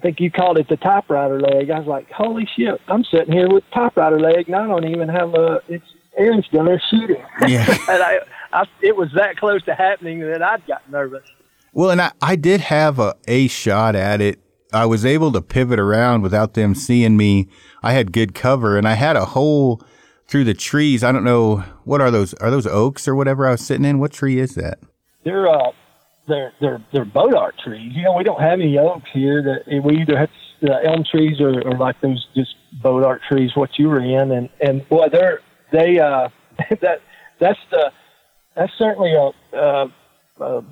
[0.00, 1.70] I think you called it the typewriter leg.
[1.70, 5.10] I was like, holy shit, I'm sitting here with typewriter leg, and I don't even
[5.10, 5.60] have a.
[5.68, 5.84] It's
[6.16, 7.22] Aaron's down there shooting.
[7.46, 7.66] Yeah.
[7.90, 11.28] and I, I, it was that close to happening that I'd got nervous.
[11.74, 14.40] Well, and I, I did have a a shot at it.
[14.72, 17.48] I was able to pivot around without them seeing me.
[17.82, 19.82] I had good cover, and I had a hole
[20.28, 21.04] through the trees.
[21.04, 22.32] I don't know what are those?
[22.34, 23.98] Are those oaks or whatever I was sitting in?
[23.98, 24.78] What tree is that?
[25.24, 25.72] They're uh,
[26.28, 27.92] they're they're they're bodark trees.
[27.94, 29.42] You know, we don't have any oaks here.
[29.42, 30.30] That we either have
[30.62, 33.52] uh, elm trees or, or like those just bodark trees.
[33.54, 35.40] What you were in, and and boy, they're
[35.72, 36.28] they uh
[36.80, 37.00] that
[37.38, 37.92] that's the
[38.54, 39.92] that's certainly a, a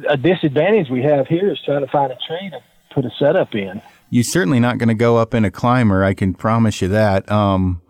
[0.08, 2.58] a disadvantage we have here is trying to find a tree to
[2.94, 3.80] put a setup in.
[4.10, 6.02] You're certainly not going to go up in a climber.
[6.02, 7.30] I can promise you that.
[7.30, 7.82] Um,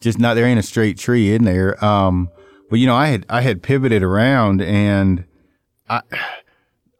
[0.00, 1.82] just not there ain't a straight tree in there.
[1.82, 2.30] Um,
[2.68, 5.24] but you know, I had I had pivoted around and
[5.88, 6.02] I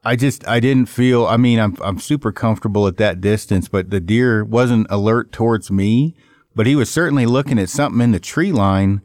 [0.04, 1.26] I just I didn't feel.
[1.26, 5.70] I mean, I'm I'm super comfortable at that distance, but the deer wasn't alert towards
[5.70, 6.16] me,
[6.56, 9.00] but he was certainly looking at something in the tree line,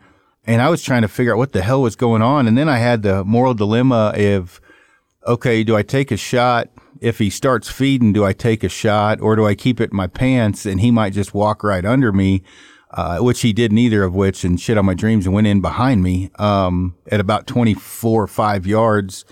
[0.46, 2.48] and I was trying to figure out what the hell was going on.
[2.48, 4.60] And then I had the moral dilemma of,
[5.28, 6.70] okay, do I take a shot?
[7.00, 9.98] If he starts feeding, do I take a shot, or do I keep it in
[9.98, 12.42] my pants and he might just walk right under me?
[12.90, 15.60] Uh, which he did neither of which and shit on my dreams and went in
[15.60, 19.26] behind me um, at about 24 or 5 yards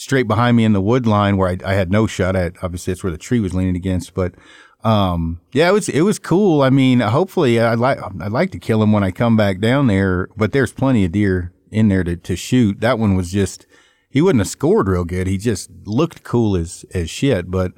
[0.00, 2.54] straight behind me in the wood line where I, I had no shot at.
[2.62, 4.14] Obviously, that's where the tree was leaning against.
[4.14, 4.34] But
[4.82, 6.62] um, yeah, it was it was cool.
[6.62, 9.88] I mean, hopefully, I'd like I'd like to kill him when I come back down
[9.88, 10.30] there.
[10.36, 12.80] But there's plenty of deer in there to, to shoot.
[12.80, 13.66] That one was just
[14.08, 15.26] he wouldn't have scored real good.
[15.26, 17.50] He just looked cool as as shit.
[17.50, 17.72] But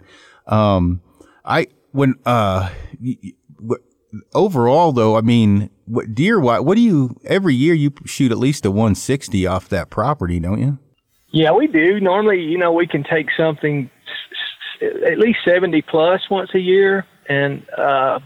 [0.46, 1.02] um,
[1.44, 2.70] I when uh.
[4.34, 6.38] Overall, though, I mean, what deer?
[6.38, 10.38] What, what do you every year you shoot at least a 160 off that property,
[10.38, 10.78] don't you?
[11.32, 11.98] Yeah, we do.
[11.98, 13.90] Normally, you know, we can take something
[14.82, 17.06] at least 70 plus once a year.
[17.28, 18.20] And, uh,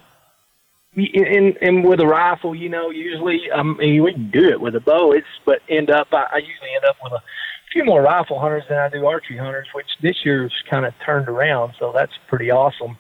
[0.97, 4.75] and, and with a rifle, you know, usually, I mean, we can do it with
[4.75, 5.13] a bow.
[5.13, 7.23] It's, but end up, I, I usually end up with a
[7.73, 11.29] few more rifle hunters than I do archery hunters, which this year's kind of turned
[11.29, 11.75] around.
[11.79, 12.97] So that's pretty awesome.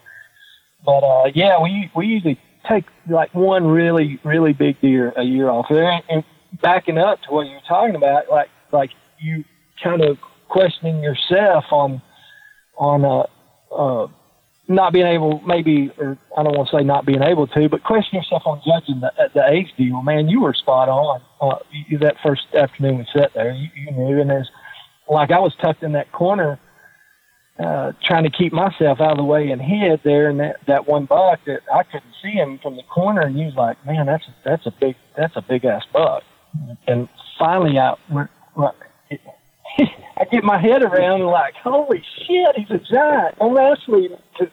[0.84, 2.38] But, uh, yeah, we, we usually
[2.68, 5.90] take like one really, really big deer a year off there.
[5.90, 6.24] And, and
[6.60, 9.44] backing up to what you're talking about, like, like you,
[9.82, 12.02] kind of questioning yourself on
[12.78, 14.08] on uh, uh,
[14.68, 17.84] not being able, maybe, or I don't want to say not being able to, but
[17.84, 20.02] question yourself on judging the, the age deal.
[20.02, 21.58] Man, you were spot on uh,
[21.88, 23.52] you, that first afternoon we sat there.
[23.52, 24.50] You, you knew, and there's
[25.08, 26.58] like I was tucked in that corner,
[27.58, 30.86] uh, trying to keep myself out of the way and hid there and that that
[30.86, 34.06] one buck that I couldn't see him from the corner and he was like, man,
[34.06, 36.22] that's a, that's a big that's a big ass buck.
[36.86, 37.08] And
[37.38, 38.30] finally, I went,
[40.18, 43.38] I get my head around and like, holy shit, he's a giant.
[43.38, 44.08] Don't ask me
[44.38, 44.50] to.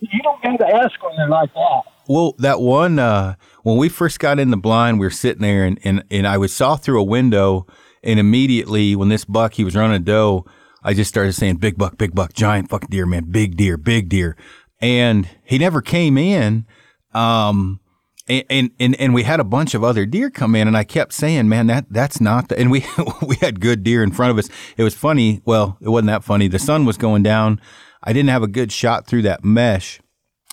[0.00, 1.82] You don't got to ask when they're like that.
[2.08, 5.64] Well, that one uh, when we first got in the blind, we were sitting there
[5.64, 7.66] and, and and I was saw through a window,
[8.02, 10.44] and immediately when this buck he was running a doe,
[10.82, 14.08] I just started saying big buck, big buck, giant fucking deer, man, big deer, big
[14.08, 14.36] deer,
[14.80, 16.66] and he never came in.
[17.12, 17.80] Um,
[18.26, 21.12] and, and and we had a bunch of other deer come in, and I kept
[21.12, 22.86] saying, "Man, that that's not the." And we
[23.26, 24.48] we had good deer in front of us.
[24.76, 25.42] It was funny.
[25.44, 26.48] Well, it wasn't that funny.
[26.48, 27.60] The sun was going down.
[28.02, 30.00] I didn't have a good shot through that mesh,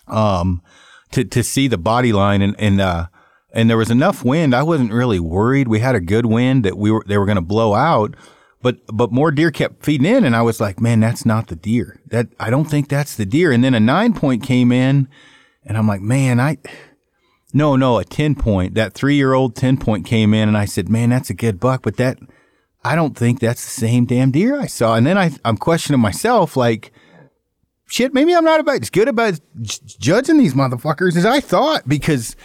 [0.07, 0.61] um,
[1.11, 3.07] to to see the body line, and and uh,
[3.53, 4.53] and there was enough wind.
[4.53, 5.69] I wasn't really worried.
[5.69, 8.15] We had a good wind that we were they were going to blow out.
[8.61, 11.55] But but more deer kept feeding in, and I was like, man, that's not the
[11.55, 11.99] deer.
[12.07, 13.51] That I don't think that's the deer.
[13.51, 15.07] And then a nine point came in,
[15.65, 16.57] and I'm like, man, I
[17.53, 18.75] no, no, a 10 point.
[18.75, 21.59] That three year old 10 point came in and I said, man, that's a good
[21.59, 22.17] buck, but that,
[22.83, 24.95] I don't think that's the same damn deer I saw.
[24.95, 26.91] And then I, I'm questioning myself, like,
[27.87, 31.87] shit, maybe I'm not about as good about j- judging these motherfuckers as I thought
[31.87, 32.35] because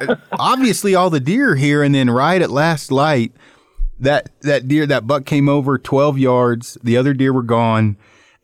[0.00, 3.32] uh, obviously all the deer here and then right at last light,
[3.98, 6.78] that, that deer, that buck came over 12 yards.
[6.82, 7.96] The other deer were gone.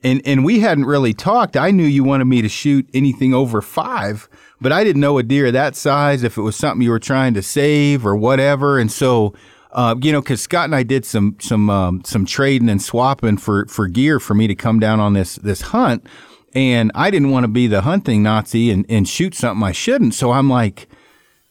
[0.04, 1.56] And, and we hadn't really talked.
[1.56, 4.28] I knew you wanted me to shoot anything over five
[4.62, 7.34] but I didn't know a deer that size if it was something you were trying
[7.34, 8.78] to save or whatever.
[8.78, 9.34] And so,
[9.72, 13.36] uh, you know, because Scott and I did some some um, some trading and swapping
[13.36, 16.06] for for gear for me to come down on this this hunt,
[16.54, 20.14] and I didn't want to be the hunting Nazi and, and shoot something I shouldn't.
[20.14, 20.88] So I'm like,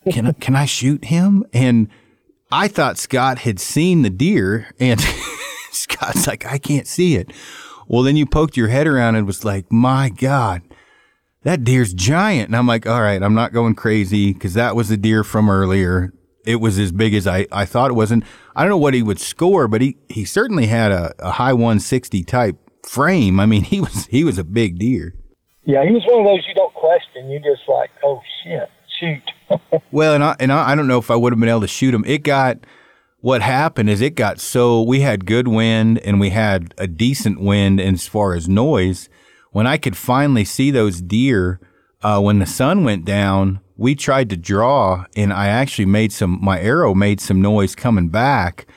[0.09, 1.45] can I, can I shoot him?
[1.51, 1.89] And
[2.51, 5.01] I thought Scott had seen the deer, and
[5.71, 7.31] Scott's like, I can't see it.
[7.87, 10.61] Well, then you poked your head around and was like, my God
[11.43, 12.47] that deer's giant.
[12.49, 15.49] And I'm like, all right, I'm not going crazy because that was the deer from
[15.49, 16.13] earlier.
[16.45, 18.23] It was as big as I, I thought it wasn't.
[18.55, 21.53] I don't know what he would score, but he, he certainly had a, a high
[21.53, 23.39] 160 type frame.
[23.39, 25.15] I mean, he was he was a big deer.
[25.63, 27.29] Yeah, he was one of those you don't question.
[27.29, 29.81] You just like, oh shit, shoot.
[29.91, 31.67] well, and I and I, I don't know if I would have been able to
[31.67, 32.03] shoot him.
[32.05, 32.57] It got
[33.19, 37.39] what happened is it got so we had good wind and we had a decent
[37.39, 39.09] wind as far as noise
[39.51, 41.59] when I could finally see those deer,
[42.01, 46.39] uh, when the sun went down, we tried to draw and I actually made some,
[46.41, 48.67] my arrow made some noise coming back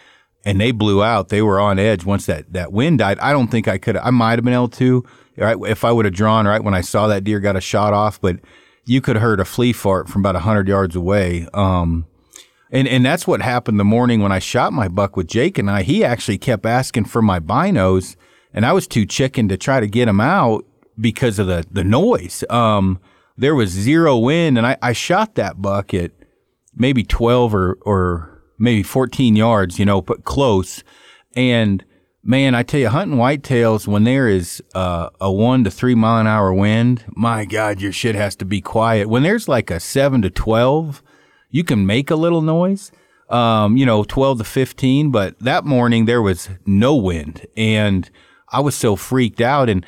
[0.45, 1.29] and they blew out.
[1.29, 3.19] They were on edge once that, that wind died.
[3.21, 5.05] I don't think I could, I might have been able to,
[5.37, 5.57] right?
[5.67, 8.21] If I would have drawn right when I saw that deer got a shot off,
[8.21, 8.41] but
[8.85, 11.49] you could have heard a flea fart from about hundred yards away.
[11.55, 12.07] Um,
[12.71, 15.71] and, and that's what happened the morning when I shot my buck with Jake and
[15.71, 15.83] I.
[15.83, 18.17] He actually kept asking for my binos
[18.55, 20.65] and I was too chicken to try to get him out
[20.99, 22.45] because of the the noise.
[22.49, 23.01] Um,
[23.37, 26.13] there was zero wind, and I, I shot that buck at
[26.75, 30.85] maybe twelve or or maybe fourteen yards, you know, but close.
[31.37, 31.85] And
[32.23, 36.21] man, I tell you, hunting whitetails when there is uh, a one to three mile
[36.21, 39.09] an hour wind, my God, your shit has to be quiet.
[39.09, 41.03] When there's like a seven to twelve,
[41.51, 42.93] you can make a little noise.
[43.31, 48.09] Um, you know, 12 to 15, but that morning there was no wind and
[48.55, 49.69] I was so freaked out.
[49.69, 49.85] And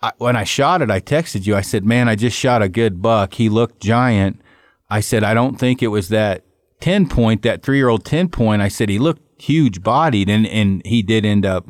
[0.00, 1.56] I, when I shot it, I texted you.
[1.56, 3.34] I said, "Man, I just shot a good buck.
[3.34, 4.40] He looked giant."
[4.88, 6.44] I said, "I don't think it was that
[6.80, 10.46] ten point, that three year old ten point." I said he looked huge bodied, and
[10.46, 11.66] and he did end up,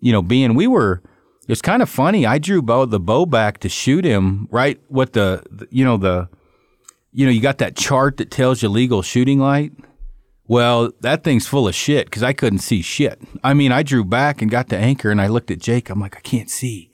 [0.00, 0.54] you know, being.
[0.54, 1.02] We were.
[1.42, 2.24] It was kind of funny.
[2.24, 4.80] I drew bow, the bow back to shoot him right.
[4.86, 6.28] What the you know the,
[7.12, 9.72] you know you got that chart that tells you legal shooting light.
[10.50, 13.22] Well, that thing's full of shit because I couldn't see shit.
[13.44, 15.88] I mean, I drew back and got the anchor and I looked at Jake.
[15.88, 16.90] I'm like, I can't see.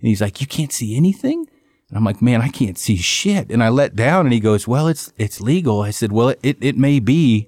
[0.00, 1.46] And he's like, you can't see anything?
[1.88, 3.52] And I'm like, man, I can't see shit.
[3.52, 5.80] And I let down and he goes, well, it's, it's legal.
[5.80, 7.46] I said, well, it, it, it may be.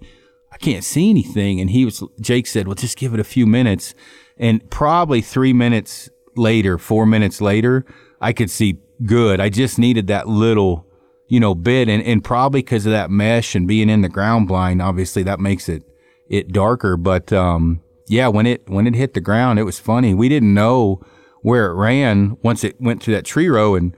[0.53, 1.61] I can't see anything.
[1.61, 3.93] And he was, Jake said, well, just give it a few minutes.
[4.39, 7.85] And probably three minutes later, four minutes later,
[8.21, 9.41] I could see good.
[9.41, 10.87] I just needed that little
[11.31, 14.49] you know, bit and, and probably because of that mesh and being in the ground
[14.49, 15.85] blind, obviously that makes it,
[16.29, 16.97] it darker.
[16.97, 20.13] But, um, yeah, when it, when it hit the ground, it was funny.
[20.13, 21.01] We didn't know
[21.43, 23.77] where it ran once it went through that tree row.
[23.77, 23.95] And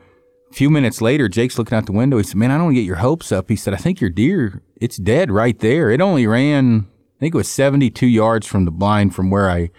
[0.50, 2.18] a few minutes later, Jake's looking out the window.
[2.18, 3.48] He said, man, I don't get your hopes up.
[3.48, 5.90] He said, I think your deer, it's dead right there.
[5.90, 9.70] It only ran, I think it was 72 yards from the blind from where I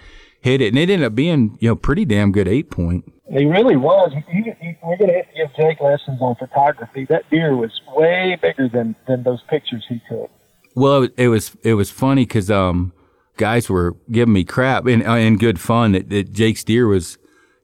[0.42, 0.70] hit it.
[0.70, 3.13] And it ended up being, you know, pretty damn good eight point.
[3.34, 4.12] He really was.
[4.30, 7.06] He, he, we're going to have to give Jake lessons on photography.
[7.10, 10.30] That deer was way bigger than than those pictures he took.
[10.76, 12.94] Well, it, was it was funny because um,
[13.38, 17.18] guys were giving me crap in uh, in good fun that, that Jake's deer was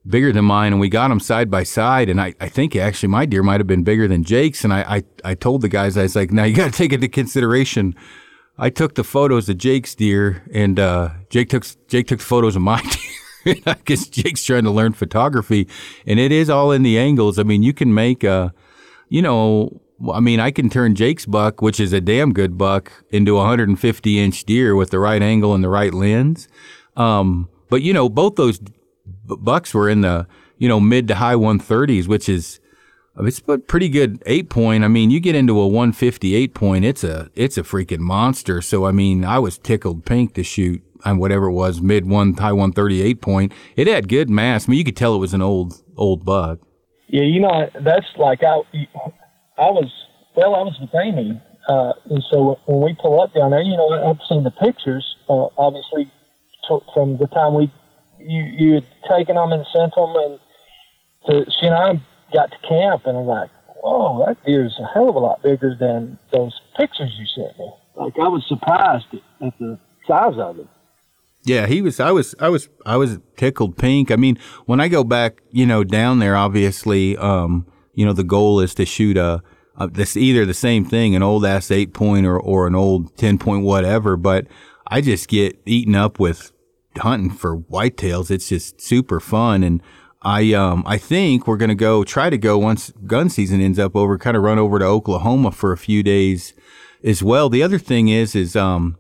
[0.07, 2.09] bigger than mine, and we got them side by side.
[2.09, 4.63] And I, I think actually my deer might have been bigger than Jake's.
[4.63, 6.93] And I, I, I told the guys, I was like, now you got to take
[6.93, 7.95] into consideration.
[8.57, 12.61] I took the photos of Jake's deer, and uh, Jake took Jake took photos of
[12.61, 13.08] my deer.
[13.65, 15.67] I guess Jake's trying to learn photography,
[16.05, 17.39] and it is all in the angles.
[17.39, 18.53] I mean, you can make a,
[19.07, 19.81] you know,
[20.13, 23.39] I mean, I can turn Jake's buck, which is a damn good buck, into a
[23.39, 26.47] 150 inch deer with the right angle and the right lens.
[26.95, 28.59] Um, but you know, both those
[29.25, 32.59] bucks were in the you know mid to high 130s, which is
[33.17, 34.83] it's a pretty good eight point.
[34.83, 38.61] I mean, you get into a 158 point, it's a it's a freaking monster.
[38.61, 42.51] So I mean, I was tickled pink to shoot whatever it was, mid one high
[42.51, 43.53] 138 point.
[43.75, 44.67] It had good mass.
[44.67, 46.59] I mean, you could tell it was an old old buck.
[47.07, 48.61] Yeah, you know that's like I
[49.57, 49.91] I was
[50.35, 53.75] well, I was with Amy, uh, and so when we pull up down there, you
[53.75, 55.05] know, I've seen the pictures.
[55.27, 56.11] Uh, obviously,
[56.93, 57.71] from the time we
[58.19, 60.39] you you had taken them and sent them, and
[61.27, 62.01] to, she and I
[62.33, 63.49] got to camp, and I'm like,
[63.83, 67.71] whoa, that deer's a hell of a lot bigger than those pictures you sent me.
[67.95, 70.67] Like I was surprised at the size of it.
[71.49, 71.99] Yeah, he was.
[71.99, 72.35] I was.
[72.39, 72.69] I was.
[72.85, 74.11] I was tickled pink.
[74.11, 78.23] I mean, when I go back, you know, down there, obviously, um, you know, the
[78.23, 79.41] goal is to shoot a.
[79.75, 83.17] a this either the same thing, an old ass eight point or or an old
[83.17, 84.15] ten point whatever.
[84.15, 84.45] But
[84.85, 86.51] I just get eaten up with
[86.97, 88.29] hunting for whitetails.
[88.29, 89.63] It's just super fun.
[89.63, 89.81] And
[90.21, 93.79] I, um, I think we're going to go try to go once gun season ends
[93.79, 96.53] up over, kind of run over to Oklahoma for a few days
[97.03, 97.49] as well.
[97.49, 98.97] The other thing is, is, um,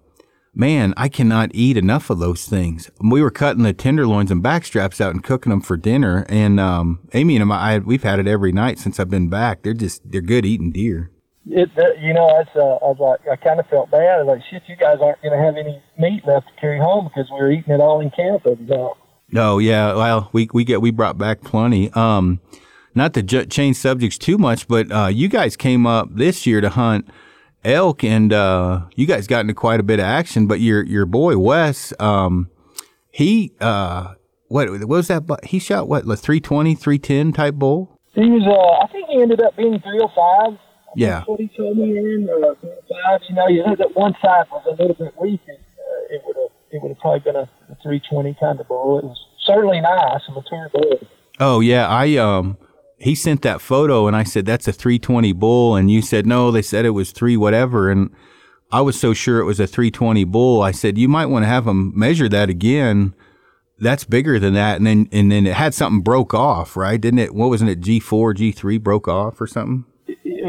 [0.59, 2.91] man, I cannot eat enough of those things.
[2.99, 6.25] We were cutting the tenderloins and backstraps out and cooking them for dinner.
[6.29, 9.63] And, um, Amy and I, we've had it every night since I've been back.
[9.63, 11.11] They're just, they're good eating deer
[11.51, 11.69] it,
[12.01, 14.19] you know, that's, uh, I was like, I kind of felt bad.
[14.19, 16.79] I was like, shit, you guys aren't going to have any meat left to carry
[16.79, 18.97] home because we are eating it all in camp every.
[19.31, 21.91] No, yeah, well, we we get we brought back plenty.
[21.91, 22.39] Um,
[22.95, 26.61] not to ju- change subjects too much, but uh, you guys came up this year
[26.61, 27.07] to hunt
[27.63, 30.47] elk, and uh, you guys got into quite a bit of action.
[30.47, 32.49] But your your boy Wes, um,
[33.11, 34.15] he uh,
[34.49, 35.23] what, what was that?
[35.45, 37.99] He shot what, a 320, 310 type bull?
[38.13, 40.59] He was, uh, I think he ended up being 305.
[40.95, 41.23] Yeah.
[41.27, 43.21] what he told me in uh, five.
[43.29, 46.23] You know, you know that one side was a little bit weak, and uh, it
[46.25, 48.97] would have it would have probably been a, a 320 kind of bull.
[48.97, 50.99] It was certainly nice, a mature bull.
[51.39, 52.57] Oh yeah, I um
[52.99, 56.51] he sent that photo and I said that's a 320 bull and you said no,
[56.51, 58.09] they said it was 3 whatever and
[58.71, 60.61] I was so sure it was a 320 bull.
[60.61, 63.13] I said you might want to have them measure that again.
[63.79, 66.99] That's bigger than that and then and then it had something broke off, right?
[66.99, 67.33] Didn't it?
[67.33, 69.85] What wasn't it G4, G3 broke off or something?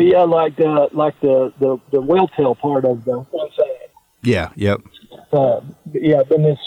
[0.01, 3.67] yeah, like the like the the the whale tail part of the one side.
[4.23, 4.51] Yeah.
[4.57, 4.81] Yep.
[5.33, 5.61] Uh,
[5.93, 6.61] yeah, but it's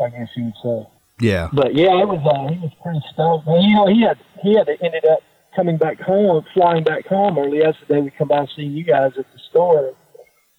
[0.00, 0.88] I guess you would say.
[1.20, 1.48] Yeah.
[1.52, 3.46] But yeah, it was uh, he was pretty stoked.
[3.46, 5.20] And, you know, he had he had ended up
[5.54, 8.00] coming back home, flying back home early yesterday.
[8.00, 9.94] We come by and see you guys at the store.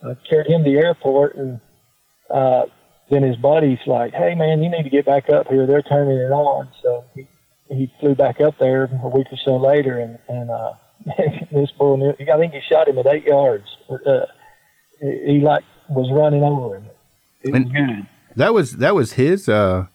[0.04, 1.60] I carried him to the airport, and
[2.30, 2.66] uh,
[3.10, 5.68] then his buddy's like, "Hey man, you need to get back up here.
[5.68, 7.28] They're turning it on." So he
[7.70, 10.74] he flew back up there a week or so later, and and uh,
[11.52, 13.66] this bull, I think he shot him at eight yards.
[13.90, 14.26] Uh,
[15.00, 16.86] he like was running over him.
[17.42, 18.08] It was good.
[18.36, 19.88] That was that was his uh,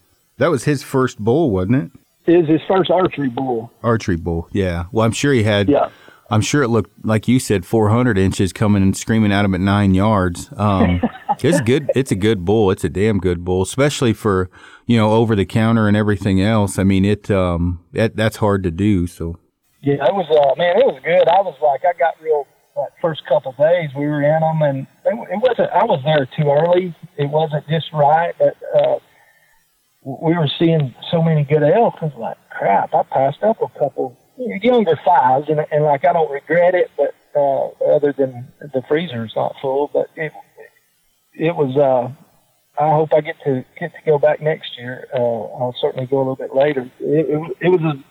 [0.42, 2.32] that was his first bull, wasn't it?
[2.32, 3.70] It was his first archery bull.
[3.84, 4.86] Archery bull, yeah.
[4.90, 5.68] Well, I'm sure he had.
[5.68, 5.90] Yeah.
[6.30, 9.60] I'm sure it looked like you said 400 inches coming and screaming at him at
[9.60, 10.48] nine yards.
[10.56, 11.00] Um,
[11.40, 11.90] it's good.
[11.94, 12.72] It's a good bull.
[12.72, 14.50] It's a damn good bull, especially for
[14.86, 16.76] you know over the counter and everything else.
[16.76, 19.06] I mean, it um, that's hard to do.
[19.06, 19.38] So
[19.80, 21.28] yeah, it was uh, man, it was good.
[21.28, 22.46] I was like, I got real.
[22.74, 25.70] Like, first couple days we were in them, and it, it wasn't.
[25.70, 26.96] I was there too early.
[27.18, 28.98] It wasn't just right, but uh,
[30.04, 31.94] we were seeing so many good elk.
[32.00, 36.12] I was like, crap, I passed up a couple younger fives, and, and like I
[36.12, 40.32] don't regret it, but uh, other than the freezer's not full, but it
[41.34, 41.76] it was.
[41.76, 42.12] uh
[42.78, 45.06] I hope I get to get to go back next year.
[45.14, 46.90] Uh, I'll certainly go a little bit later.
[47.00, 48.02] It, it, it was a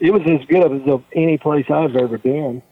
[0.00, 2.62] it was as good as of any place I've ever been.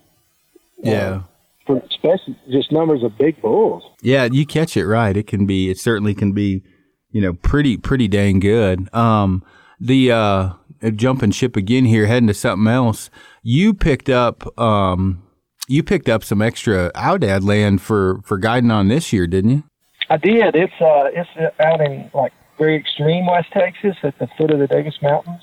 [0.78, 0.92] Yeah.
[0.92, 1.22] Uh,
[1.66, 3.82] for especially just numbers of big bulls.
[4.00, 5.14] Yeah, you catch it right.
[5.14, 5.70] It can be.
[5.70, 6.62] It certainly can be.
[7.12, 8.92] You know, pretty pretty dang good.
[8.94, 9.44] Um,
[9.80, 10.52] the uh,
[10.94, 13.10] jumping ship again here, heading to something else.
[13.42, 15.22] You picked up um,
[15.68, 19.64] you picked up some extra Aoudad land for for guiding on this year, didn't you?
[20.08, 20.56] I did.
[20.56, 21.30] It's uh, it's
[21.60, 25.40] out in like very extreme West Texas at the foot of the Davis Mountains.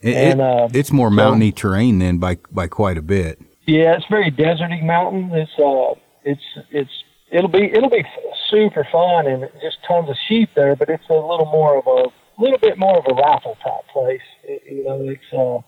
[0.00, 3.40] It, and, uh, it's more mountainy so, terrain then by by quite a bit.
[3.66, 5.30] Yeah, it's very deserty mountain.
[5.32, 6.90] It's uh, it's it's
[7.30, 8.04] it'll be it'll be
[8.50, 12.40] super fun and just tons of sheep there, but it's a little more of a
[12.40, 14.22] little bit more of a rifle type place.
[14.44, 15.60] It, you know, it's uh,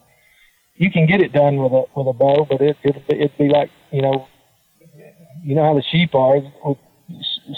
[0.77, 3.49] you can get it done with a with a bow, but it it'd, it'd be
[3.49, 4.29] like you know,
[5.43, 6.79] you know how the sheep are with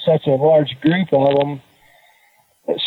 [0.05, 1.61] such a large group of them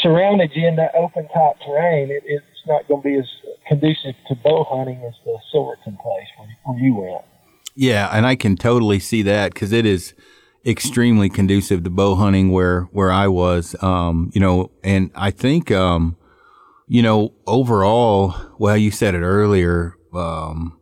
[0.02, 2.10] surrounded you in that open type terrain.
[2.10, 3.28] It, it's not going to be as
[3.68, 7.26] conducive to bow hunting as the Silverton place where, where you went.
[7.76, 10.14] Yeah, and I can totally see that because it is
[10.66, 13.76] extremely conducive to bow hunting where where I was.
[13.84, 16.18] Um, you know, and I think um,
[16.88, 19.98] you know overall, well, you said it earlier.
[20.14, 20.80] Um,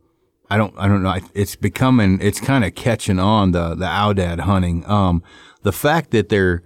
[0.50, 1.16] I don't I don't know.
[1.34, 4.88] It's becoming it's kind of catching on the the aoudad hunting.
[4.88, 5.22] Um,
[5.62, 6.62] the fact that they're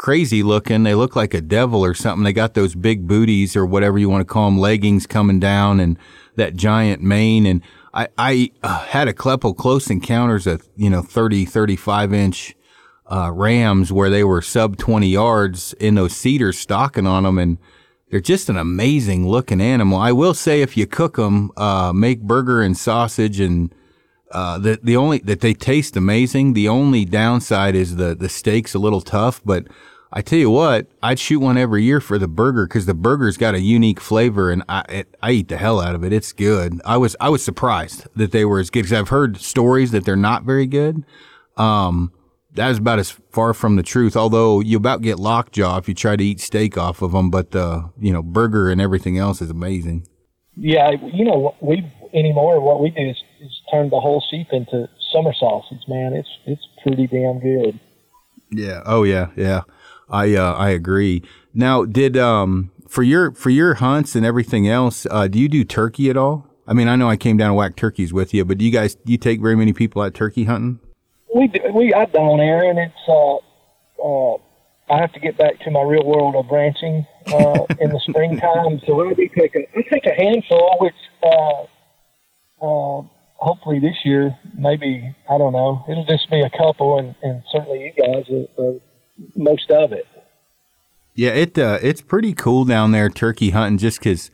[0.00, 0.82] crazy looking.
[0.82, 2.24] They look like a devil or something.
[2.24, 5.78] They got those big booties or whatever you want to call them, leggings coming down
[5.78, 5.98] and
[6.36, 7.44] that giant mane.
[7.44, 7.60] And
[7.92, 12.56] I, I uh, had a couple close encounters of, you know, 30, 35 inch,
[13.10, 17.38] uh, rams where they were sub 20 yards in those cedars stalking on them.
[17.38, 17.58] And
[18.10, 19.98] they're just an amazing looking animal.
[19.98, 23.74] I will say if you cook them, uh, make burger and sausage and,
[24.32, 26.52] uh, the the only that they taste amazing.
[26.52, 29.66] The only downside is the the steak's a little tough, but
[30.12, 33.36] I tell you what, I'd shoot one every year for the burger because the burger's
[33.36, 36.12] got a unique flavor, and I it, I eat the hell out of it.
[36.12, 36.80] It's good.
[36.84, 40.04] I was I was surprised that they were as good because I've heard stories that
[40.04, 41.04] they're not very good.
[41.56, 42.12] Um,
[42.54, 44.16] that is about as far from the truth.
[44.16, 47.52] Although you about get lockjaw if you try to eat steak off of them, but
[47.52, 50.08] the you know burger and everything else is amazing.
[50.56, 54.88] Yeah, you know we anymore what we do is, is turn the whole sheep into
[55.12, 55.86] summer sausage.
[55.86, 57.78] Man, it's it's pretty damn good.
[58.50, 58.82] Yeah.
[58.84, 59.28] Oh yeah.
[59.36, 59.62] Yeah.
[60.10, 61.22] I uh, I agree.
[61.54, 65.64] Now, did um for your for your hunts and everything else, uh, do you do
[65.64, 66.46] turkey at all?
[66.66, 68.70] I mean, I know I came down to whack turkeys with you, but do you
[68.70, 70.80] guys do you take very many people out turkey hunting?
[71.34, 72.78] We do, we I don't, Aaron.
[72.78, 73.36] It's uh,
[74.02, 74.34] uh,
[74.90, 78.80] I have to get back to my real world of ranching uh, in the springtime.
[78.86, 81.62] So I do take a I take a handful, which uh,
[82.60, 83.02] uh,
[83.36, 87.84] hopefully this year maybe I don't know it'll just be a couple, and, and certainly
[87.84, 88.80] you guys are, are
[89.36, 90.06] most of it.
[91.14, 94.30] Yeah, it uh, it's pretty cool down there turkey hunting just because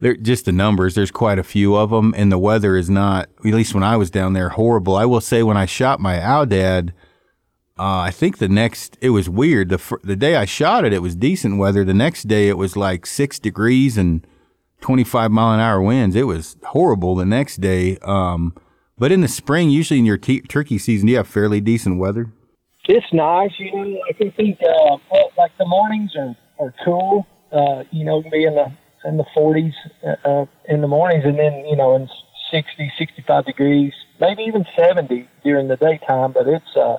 [0.00, 0.94] they're just the numbers.
[0.94, 3.28] There's quite a few of them, and the weather is not.
[3.38, 4.96] At least when I was down there, horrible.
[4.96, 6.90] I will say when I shot my aoudad,
[7.78, 9.70] uh, I think the next it was weird.
[9.70, 11.84] The the day I shot it, it was decent weather.
[11.84, 14.26] The next day, it was like six degrees and
[14.82, 16.16] 25 mile an hour winds.
[16.16, 17.98] It was horrible the next day.
[18.02, 18.54] Um,
[18.98, 22.30] but in the spring, usually in your t- turkey season, you have fairly decent weather
[22.90, 24.00] it's nice, you know.
[24.08, 27.26] I can think uh, well, like the mornings are are cool.
[27.52, 28.72] Uh, you know, be in the
[29.04, 29.72] in the 40s
[30.06, 32.08] uh, uh, in the mornings, and then you know in
[32.50, 36.32] 60, 65 degrees, maybe even 70 during the daytime.
[36.32, 36.96] But it's uh,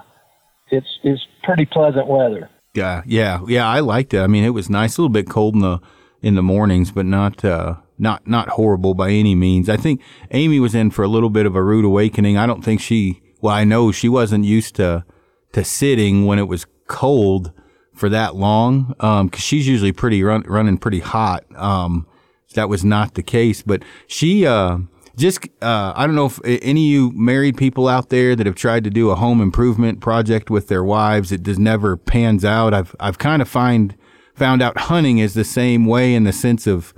[0.69, 2.49] it's it's pretty pleasant weather.
[2.73, 3.67] Yeah, yeah, yeah.
[3.67, 4.21] I liked it.
[4.21, 4.97] I mean, it was nice.
[4.97, 5.79] A little bit cold in the
[6.21, 9.67] in the mornings, but not uh, not not horrible by any means.
[9.67, 12.37] I think Amy was in for a little bit of a rude awakening.
[12.37, 13.21] I don't think she.
[13.41, 15.03] Well, I know she wasn't used to
[15.53, 17.51] to sitting when it was cold
[17.93, 21.43] for that long because um, she's usually pretty run, running pretty hot.
[21.55, 22.07] Um,
[22.53, 24.79] that was not the case, but she uh,
[25.15, 28.55] just uh, I don't know if any of you married people out there that have
[28.55, 32.73] tried to do a home improvement project with their wives, it just never pans out.
[32.73, 33.95] I've I've kind of find
[34.35, 36.93] found out hunting is the same way in the sense of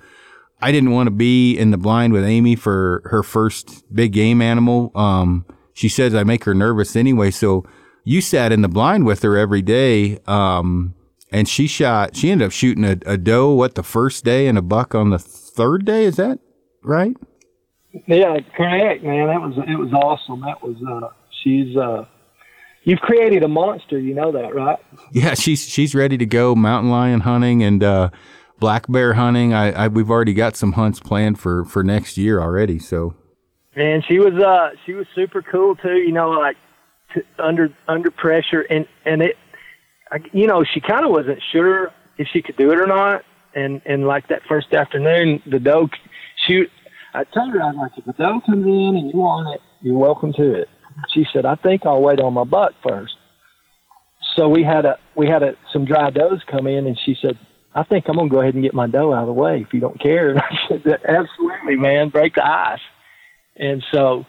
[0.62, 4.42] I didn't want to be in the blind with Amy for her first big game
[4.42, 4.92] animal.
[4.96, 7.66] Um, she says I make her nervous anyway, so
[8.04, 10.20] you sat in the blind with her every day.
[10.28, 10.96] Um,
[11.32, 14.58] and she shot, she ended up shooting a, a doe, what, the first day and
[14.58, 16.06] a buck on the third day?
[16.06, 16.40] Is that
[16.84, 17.16] right?
[18.08, 19.28] Yeah, correct, man.
[19.28, 20.42] That was, it was awesome.
[20.42, 21.10] That was, uh,
[21.44, 22.06] she's, uh,
[22.84, 24.00] you've created a monster.
[24.00, 24.80] You know that, right?
[25.12, 25.34] Yeah.
[25.34, 28.10] She's, she's ready to go mountain lion hunting and, uh,
[28.60, 29.54] black bear hunting.
[29.54, 32.80] I, I, we've already got some hunts planned for, for next year already.
[32.80, 33.16] So,
[33.76, 35.98] and she was, uh, she was super cool too.
[35.98, 36.58] You know, like
[37.14, 39.36] to, under under pressure, and and it,
[40.12, 43.24] I, you know, she kind of wasn't sure if she could do it or not.
[43.56, 45.90] And and like that first afternoon, the doe
[46.48, 46.70] shoot.
[47.14, 49.62] I told her I was like, if the doe comes in and you want it,
[49.82, 50.68] you're welcome to it.
[51.14, 53.14] She said, I think I'll wait on my buck first.
[54.36, 57.38] So we had a we had a some dry does come in, and she said,
[57.76, 59.74] I think I'm gonna go ahead and get my doe out of the way if
[59.74, 60.30] you don't care.
[60.30, 62.80] And I said, absolutely, man, break the ice.
[63.56, 64.26] And so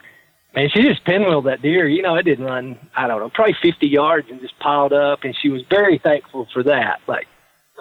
[0.55, 1.89] man, she just pinwheeled that deer.
[1.89, 5.21] You know, it didn't run, I don't know, probably 50 yards and just piled up.
[5.23, 7.01] And she was very thankful for that.
[7.09, 7.27] Like,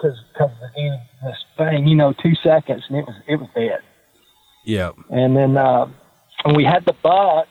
[0.00, 3.80] cause, cause the this thing, you know, two seconds and it was, it was dead.
[4.64, 4.90] Yeah.
[5.10, 5.86] And then, uh,
[6.44, 7.46] when we had the buck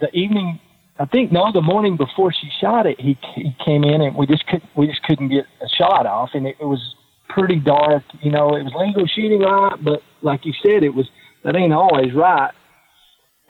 [0.00, 0.60] the evening,
[0.98, 4.26] I think no, the morning before she shot it, he, he came in and we
[4.26, 6.30] just couldn't, we just couldn't get a shot off.
[6.34, 6.94] And it, it was
[7.28, 8.02] pretty dark.
[8.20, 11.08] You know, it was legal shooting right, but like you said, it was
[11.44, 12.50] that ain't always right.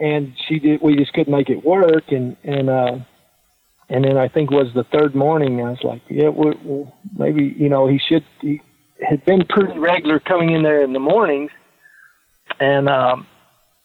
[0.01, 0.81] And she did.
[0.81, 2.13] We just couldn't make it work.
[2.13, 2.99] And and uh,
[3.89, 5.61] and then I think was the third morning.
[5.61, 8.25] I was like, yeah, well, maybe you know he should.
[8.41, 8.61] He
[9.01, 11.51] had been pretty regular coming in there in the mornings,
[12.61, 13.27] and um,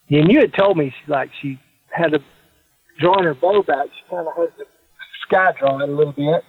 [0.09, 1.59] and you had told me she like she
[1.89, 2.20] had to
[2.99, 3.88] drawing her bow back.
[3.88, 4.66] She kind of had the
[5.28, 6.43] sky drawing a little bit,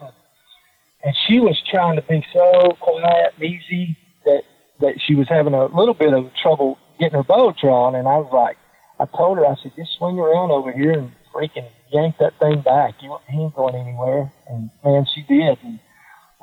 [1.05, 4.43] and she was trying to be so quiet and easy that
[4.81, 7.95] that she was having a little bit of trouble getting her bow drawn.
[7.95, 8.57] And I was like,
[9.05, 12.63] I told her, I said, just swing around over here and freaking yank that thing
[12.63, 12.95] back.
[13.03, 14.33] You ain't going anywhere.
[14.49, 15.59] And man, she did.
[15.63, 15.79] And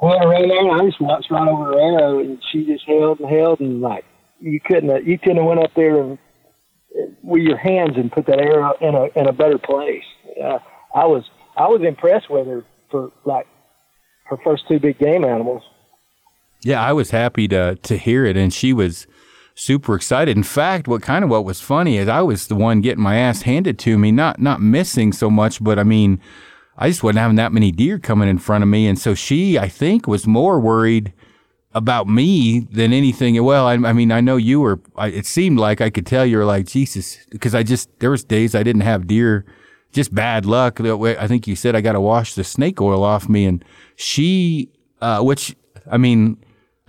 [0.01, 3.19] went around there, and I just watched right over her arrow, and she just held
[3.19, 4.05] and held, and like
[4.39, 6.17] you couldn't, you couldn't have went up there and
[7.23, 10.03] with your hands and put that arrow in a in a better place.
[10.41, 10.59] Uh,
[10.93, 11.23] I was
[11.55, 13.47] I was impressed with her for like
[14.25, 15.63] her first two big game animals.
[16.63, 19.07] Yeah, I was happy to to hear it, and she was
[19.55, 20.35] super excited.
[20.37, 23.17] In fact, what kind of what was funny is I was the one getting my
[23.17, 26.19] ass handed to me, not not missing so much, but I mean,
[26.77, 29.59] I just wasn't having that many deer coming in front of me, and so she,
[29.59, 31.13] I think, was more worried
[31.73, 33.41] about me than anything.
[33.43, 34.79] Well, I, I mean, I know you were.
[34.95, 38.11] I, it seemed like I could tell you were like Jesus, because I just there
[38.11, 39.45] was days I didn't have deer,
[39.91, 40.81] just bad luck.
[40.81, 43.63] I think you said I got to wash the snake oil off me, and
[43.95, 44.69] she,
[45.01, 45.55] uh, which
[45.89, 46.37] I mean,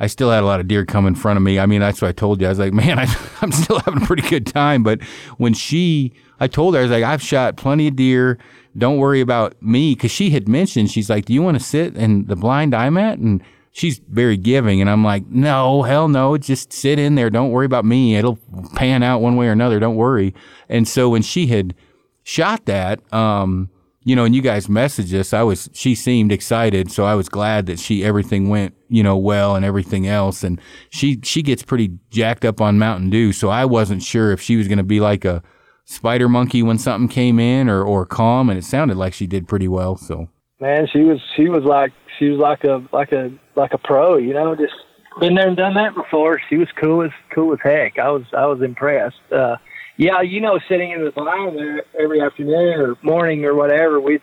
[0.03, 1.59] I still had a lot of deer come in front of me.
[1.59, 2.48] I mean, that's what I told you.
[2.48, 3.07] I was like, man, I,
[3.40, 4.82] I'm still having a pretty good time.
[4.82, 5.03] But
[5.38, 8.38] when she, I told her, I was like, I've shot plenty of deer.
[8.76, 11.96] Don't worry about me, because she had mentioned she's like, do you want to sit
[11.96, 13.42] in the blind I'm at and
[13.72, 14.80] she's very giving.
[14.80, 17.30] And I'm like, no, hell no, just sit in there.
[17.30, 18.16] Don't worry about me.
[18.16, 18.38] It'll
[18.74, 19.80] pan out one way or another.
[19.80, 20.34] Don't worry.
[20.68, 21.74] And so when she had
[22.22, 23.70] shot that, um,
[24.05, 26.90] you know, and you guys messaged us, I was, she seemed excited.
[26.90, 30.42] So I was glad that she, everything went, you know, well and everything else.
[30.42, 33.32] And she, she gets pretty jacked up on Mountain Dew.
[33.32, 35.42] So I wasn't sure if she was going to be like a
[35.84, 38.50] spider monkey when something came in or, or calm.
[38.50, 39.96] And it sounded like she did pretty well.
[39.96, 40.28] So
[40.61, 44.16] man, she was, she was like, she was like a, like a, like a pro,
[44.16, 44.74] you know, just
[45.20, 46.40] been there and done that before.
[46.48, 47.98] She was cool as cool as heck.
[47.98, 49.20] I was I was impressed.
[49.30, 49.57] Uh,
[49.97, 54.20] yeah, you know, sitting in the line there every afternoon or morning or whatever, we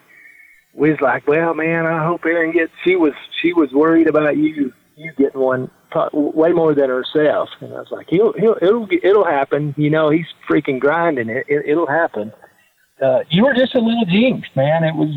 [0.73, 2.71] was like, well, man, I hope Aaron gets.
[2.85, 5.71] She was she was worried about you you getting one
[6.13, 9.73] way more than herself, and I was like, he'll he'll it'll it'll happen.
[9.77, 11.45] You know, he's freaking grinding it.
[11.47, 12.31] it it'll happen.
[13.01, 14.83] Uh, you were just a little jinxed, man.
[14.83, 15.15] It was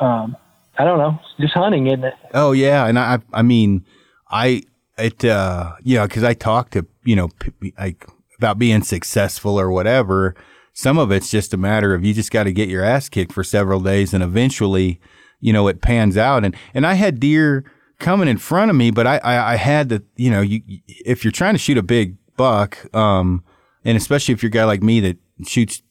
[0.00, 0.36] uh, um,
[0.78, 2.14] I don't know, just hunting, isn't it?
[2.34, 3.84] Oh yeah, and I I mean
[4.30, 4.62] I
[4.98, 7.30] it uh you know because I talked to you know
[7.78, 8.06] like
[8.42, 10.34] about being successful or whatever.
[10.72, 13.32] Some of it's just a matter of you just got to get your ass kicked
[13.32, 15.00] for several days, and eventually,
[15.40, 16.44] you know, it pans out.
[16.44, 17.64] And and I had deer
[17.98, 21.24] coming in front of me, but I I, I had the you know you if
[21.24, 23.44] you're trying to shoot a big buck, um,
[23.84, 25.82] and especially if you're a guy like me that shoots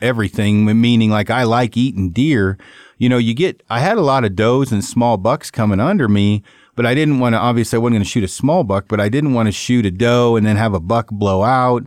[0.00, 2.56] everything, meaning like I like eating deer
[2.98, 6.08] you know, you get, I had a lot of does and small bucks coming under
[6.08, 6.42] me,
[6.78, 9.00] but I didn't want to, obviously, I wasn't going to shoot a small buck, but
[9.00, 11.82] I didn't want to shoot a doe and then have a buck blow out.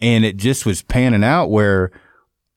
[0.00, 1.92] And it just was panning out where,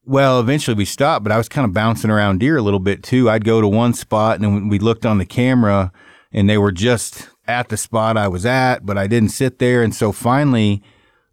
[0.04, 3.04] well, eventually we stopped, but I was kind of bouncing around deer a little bit
[3.04, 3.30] too.
[3.30, 5.92] I'd go to one spot and then we looked on the camera
[6.32, 9.84] and they were just at the spot I was at, but I didn't sit there.
[9.84, 10.82] And so finally,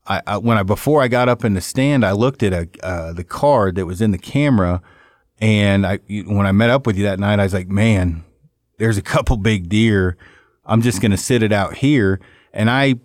[0.06, 2.68] I, I when I before I got up in the stand, I looked at a
[2.86, 4.82] uh, the card that was in the camera
[5.42, 8.22] and I, when I met up with you that night, I was like, man,
[8.78, 10.16] there's a couple big deer.
[10.64, 12.20] I'm just going to sit it out here.
[12.52, 12.96] And I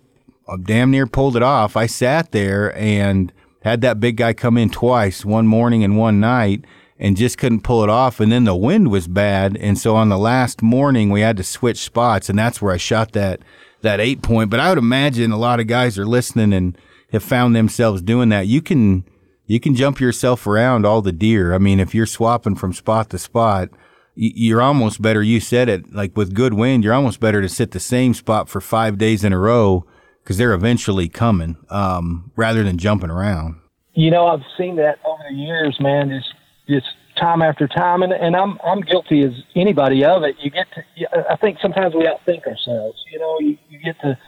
[0.46, 1.76] uh, damn near pulled it off.
[1.76, 3.32] I sat there and
[3.62, 6.64] had that big guy come in twice, one morning and one night,
[6.98, 8.20] and just couldn't pull it off.
[8.20, 9.56] And then the wind was bad.
[9.56, 12.28] And so on the last morning, we had to switch spots.
[12.28, 13.40] And that's where I shot that,
[13.82, 14.50] that eight point.
[14.50, 16.78] But I would imagine a lot of guys are listening and
[17.12, 18.46] have found themselves doing that.
[18.46, 19.04] You can,
[19.46, 21.54] you can jump yourself around all the deer.
[21.54, 23.70] I mean, if you're swapping from spot to spot,
[24.18, 25.22] you're almost better.
[25.22, 28.48] You said it like with good wind, you're almost better to sit the same spot
[28.48, 29.86] for five days in a row
[30.22, 33.60] because they're eventually coming um, rather than jumping around.
[33.94, 36.10] You know, I've seen that over the years, man.
[36.10, 36.34] Just
[36.68, 36.86] just
[37.18, 40.36] time after time, and and I'm I'm guilty as anybody of it.
[40.40, 42.98] You get to, I think sometimes we outthink ourselves.
[43.12, 44.18] You know, you, you get to,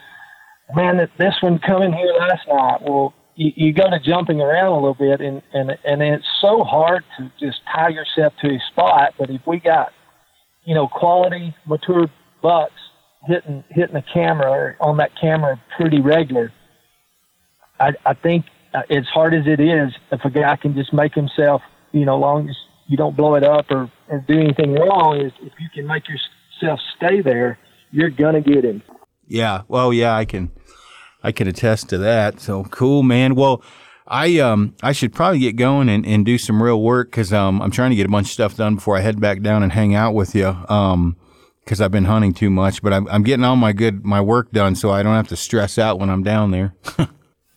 [0.75, 2.79] man, that this one coming here last night.
[2.83, 6.63] Well, you, you go to jumping around a little bit, and and and it's so
[6.63, 9.15] hard to just tie yourself to a spot.
[9.19, 9.93] But if we got,
[10.65, 12.11] you know, quality mature
[12.43, 12.75] bucks
[13.27, 16.53] hitting hitting the camera or on that camera pretty regular,
[17.81, 21.15] I I think uh, as hard as it is, if a guy can just make
[21.15, 21.63] himself,
[21.93, 22.57] you know, long as
[22.89, 26.03] you don't blow it up or, or do anything wrong, is if you can make
[26.09, 27.59] yourself stay there,
[27.91, 28.83] you're gonna get him.
[29.27, 29.63] Yeah.
[29.67, 30.51] Well, yeah, I can,
[31.23, 32.41] I can attest to that.
[32.41, 33.35] So cool, man.
[33.35, 33.63] Well,
[34.07, 37.63] I um I should probably get going and, and do some real work because um
[37.63, 39.73] I'm trying to get a bunch of stuff done before I head back down and
[39.73, 40.49] hang out with you.
[40.69, 41.17] Um,
[41.65, 44.51] because I've been hunting too much, but I'm I'm getting all my good my work
[44.51, 46.75] done, so I don't have to stress out when I'm down there.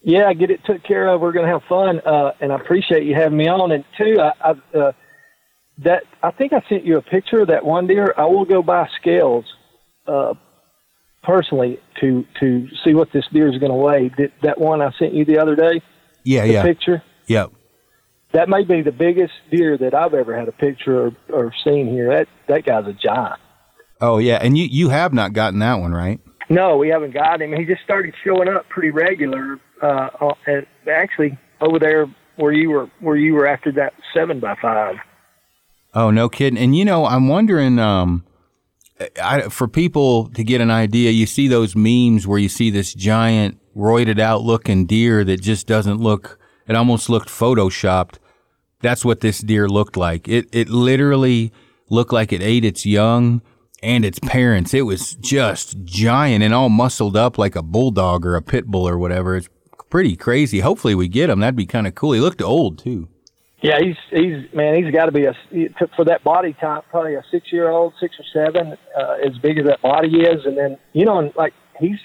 [0.04, 1.22] yeah, get it took care of.
[1.22, 3.72] We're gonna have fun, uh, and I appreciate you having me on.
[3.72, 4.92] And two, I, I uh,
[5.80, 8.14] that I think I sent you a picture of that one deer.
[8.16, 9.46] I will go buy scales
[10.08, 10.34] uh,
[11.24, 14.12] personally to to see what this deer is going to weigh.
[14.18, 15.82] That, that one I sent you the other day.
[16.24, 16.64] Yeah, the yeah.
[16.64, 17.04] Picture.
[17.28, 17.52] Yep.
[18.34, 21.88] That may be the biggest deer that I've ever had a picture or, or seen
[21.88, 22.10] here.
[22.10, 23.40] That that guy's a giant.
[24.02, 26.20] Oh yeah, and you you have not gotten that one right.
[26.50, 27.54] No, we haven't got him.
[27.54, 29.60] He just started showing up pretty regular.
[29.82, 30.10] Uh,
[30.46, 34.98] and actually, over there where you were, where you were after that seven by five.
[35.94, 36.58] Oh no, kidding!
[36.58, 38.26] And you know, I'm wondering, um,
[39.22, 42.94] I, for people to get an idea, you see those memes where you see this
[42.94, 46.40] giant roided out looking deer that just doesn't look.
[46.68, 48.16] It almost looked photoshopped.
[48.82, 50.28] That's what this deer looked like.
[50.28, 51.52] It it literally
[51.90, 53.42] looked like it ate its young
[53.82, 54.74] and its parents.
[54.74, 58.88] It was just giant and all muscled up like a bulldog or a pit bull
[58.88, 59.36] or whatever.
[59.36, 59.50] It's
[59.90, 60.60] pretty crazy.
[60.60, 61.40] Hopefully we get him.
[61.40, 62.14] That'd be kind of cool.
[62.14, 63.10] He looked old too.
[63.64, 64.84] Yeah, he's he's man.
[64.84, 65.34] He's got to be a
[65.96, 69.58] for that body type, probably a six year old, six or seven, uh, as big
[69.58, 70.46] as that body is.
[70.46, 71.98] And then you know, like he's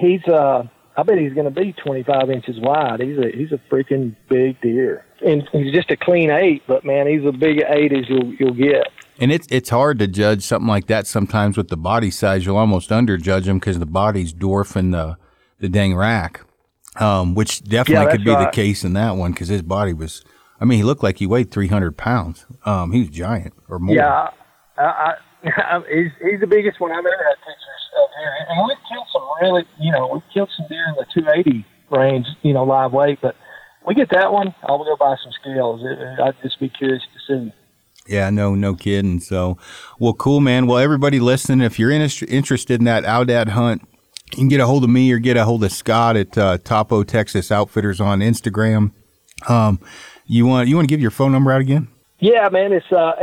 [0.00, 0.64] he's uh,
[0.96, 3.00] I bet he's going to be 25 inches wide.
[3.00, 6.64] He's a he's a freaking big deer, and he's just a clean eight.
[6.66, 8.88] But man, he's a big eight as you'll you'll get.
[9.20, 12.44] And it's it's hard to judge something like that sometimes with the body size.
[12.44, 15.18] You'll almost underjudge him because the body's dwarfing the
[15.60, 16.44] the dang rack,
[16.96, 18.50] um, which definitely yeah, could be right.
[18.50, 20.24] the case in that one because his body was
[20.60, 22.46] I mean, he looked like he weighed 300 pounds.
[22.64, 23.94] Um, he was giant or more.
[23.94, 24.28] Yeah,
[24.76, 28.32] I, I, I, he's, he's the biggest one I've ever had pictures of here.
[28.48, 32.26] And we've killed some really, you know, we've killed some deer in the 280 range,
[32.42, 33.18] you know, live weight.
[33.22, 33.36] But
[33.86, 35.80] we get that one, I'll go buy some scales.
[36.22, 37.52] I'd just be curious to see.
[38.08, 39.20] Yeah, no, no kidding.
[39.20, 39.58] So,
[39.98, 40.66] well, cool, man.
[40.66, 43.82] Well, everybody listening, if you're in, interested in that Aoudad hunt,
[44.32, 46.58] you can get a hold of me or get a hold of Scott at uh,
[46.58, 48.92] Topo Texas Outfitters on Instagram.
[49.46, 49.78] Um,
[50.28, 51.88] you want you want to give your phone number out again?
[52.20, 53.14] Yeah, man, it's uh,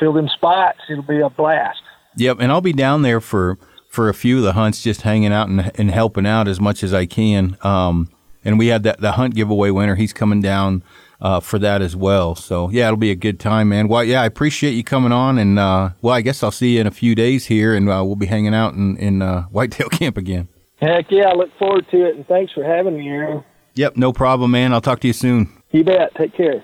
[0.00, 0.80] fill them spots.
[0.90, 1.80] It'll be a blast.
[2.16, 5.32] Yep, and I'll be down there for for a few of the hunts, just hanging
[5.32, 7.56] out and, and helping out as much as I can.
[7.62, 8.08] Um,
[8.44, 9.94] and we had that the hunt giveaway winner.
[9.94, 10.82] He's coming down
[11.24, 12.34] uh, for that as well.
[12.34, 13.88] So yeah, it'll be a good time, man.
[13.88, 16.82] Well, yeah, I appreciate you coming on, and uh, well, I guess I'll see you
[16.82, 19.88] in a few days here, and uh, we'll be hanging out in in uh, Whitetail
[19.88, 20.48] Camp again.
[20.76, 23.42] Heck yeah, I look forward to it, and thanks for having me, Aaron.
[23.74, 24.72] Yep, no problem, man.
[24.72, 25.50] I'll talk to you soon.
[25.70, 26.14] You bet.
[26.16, 26.62] Take care.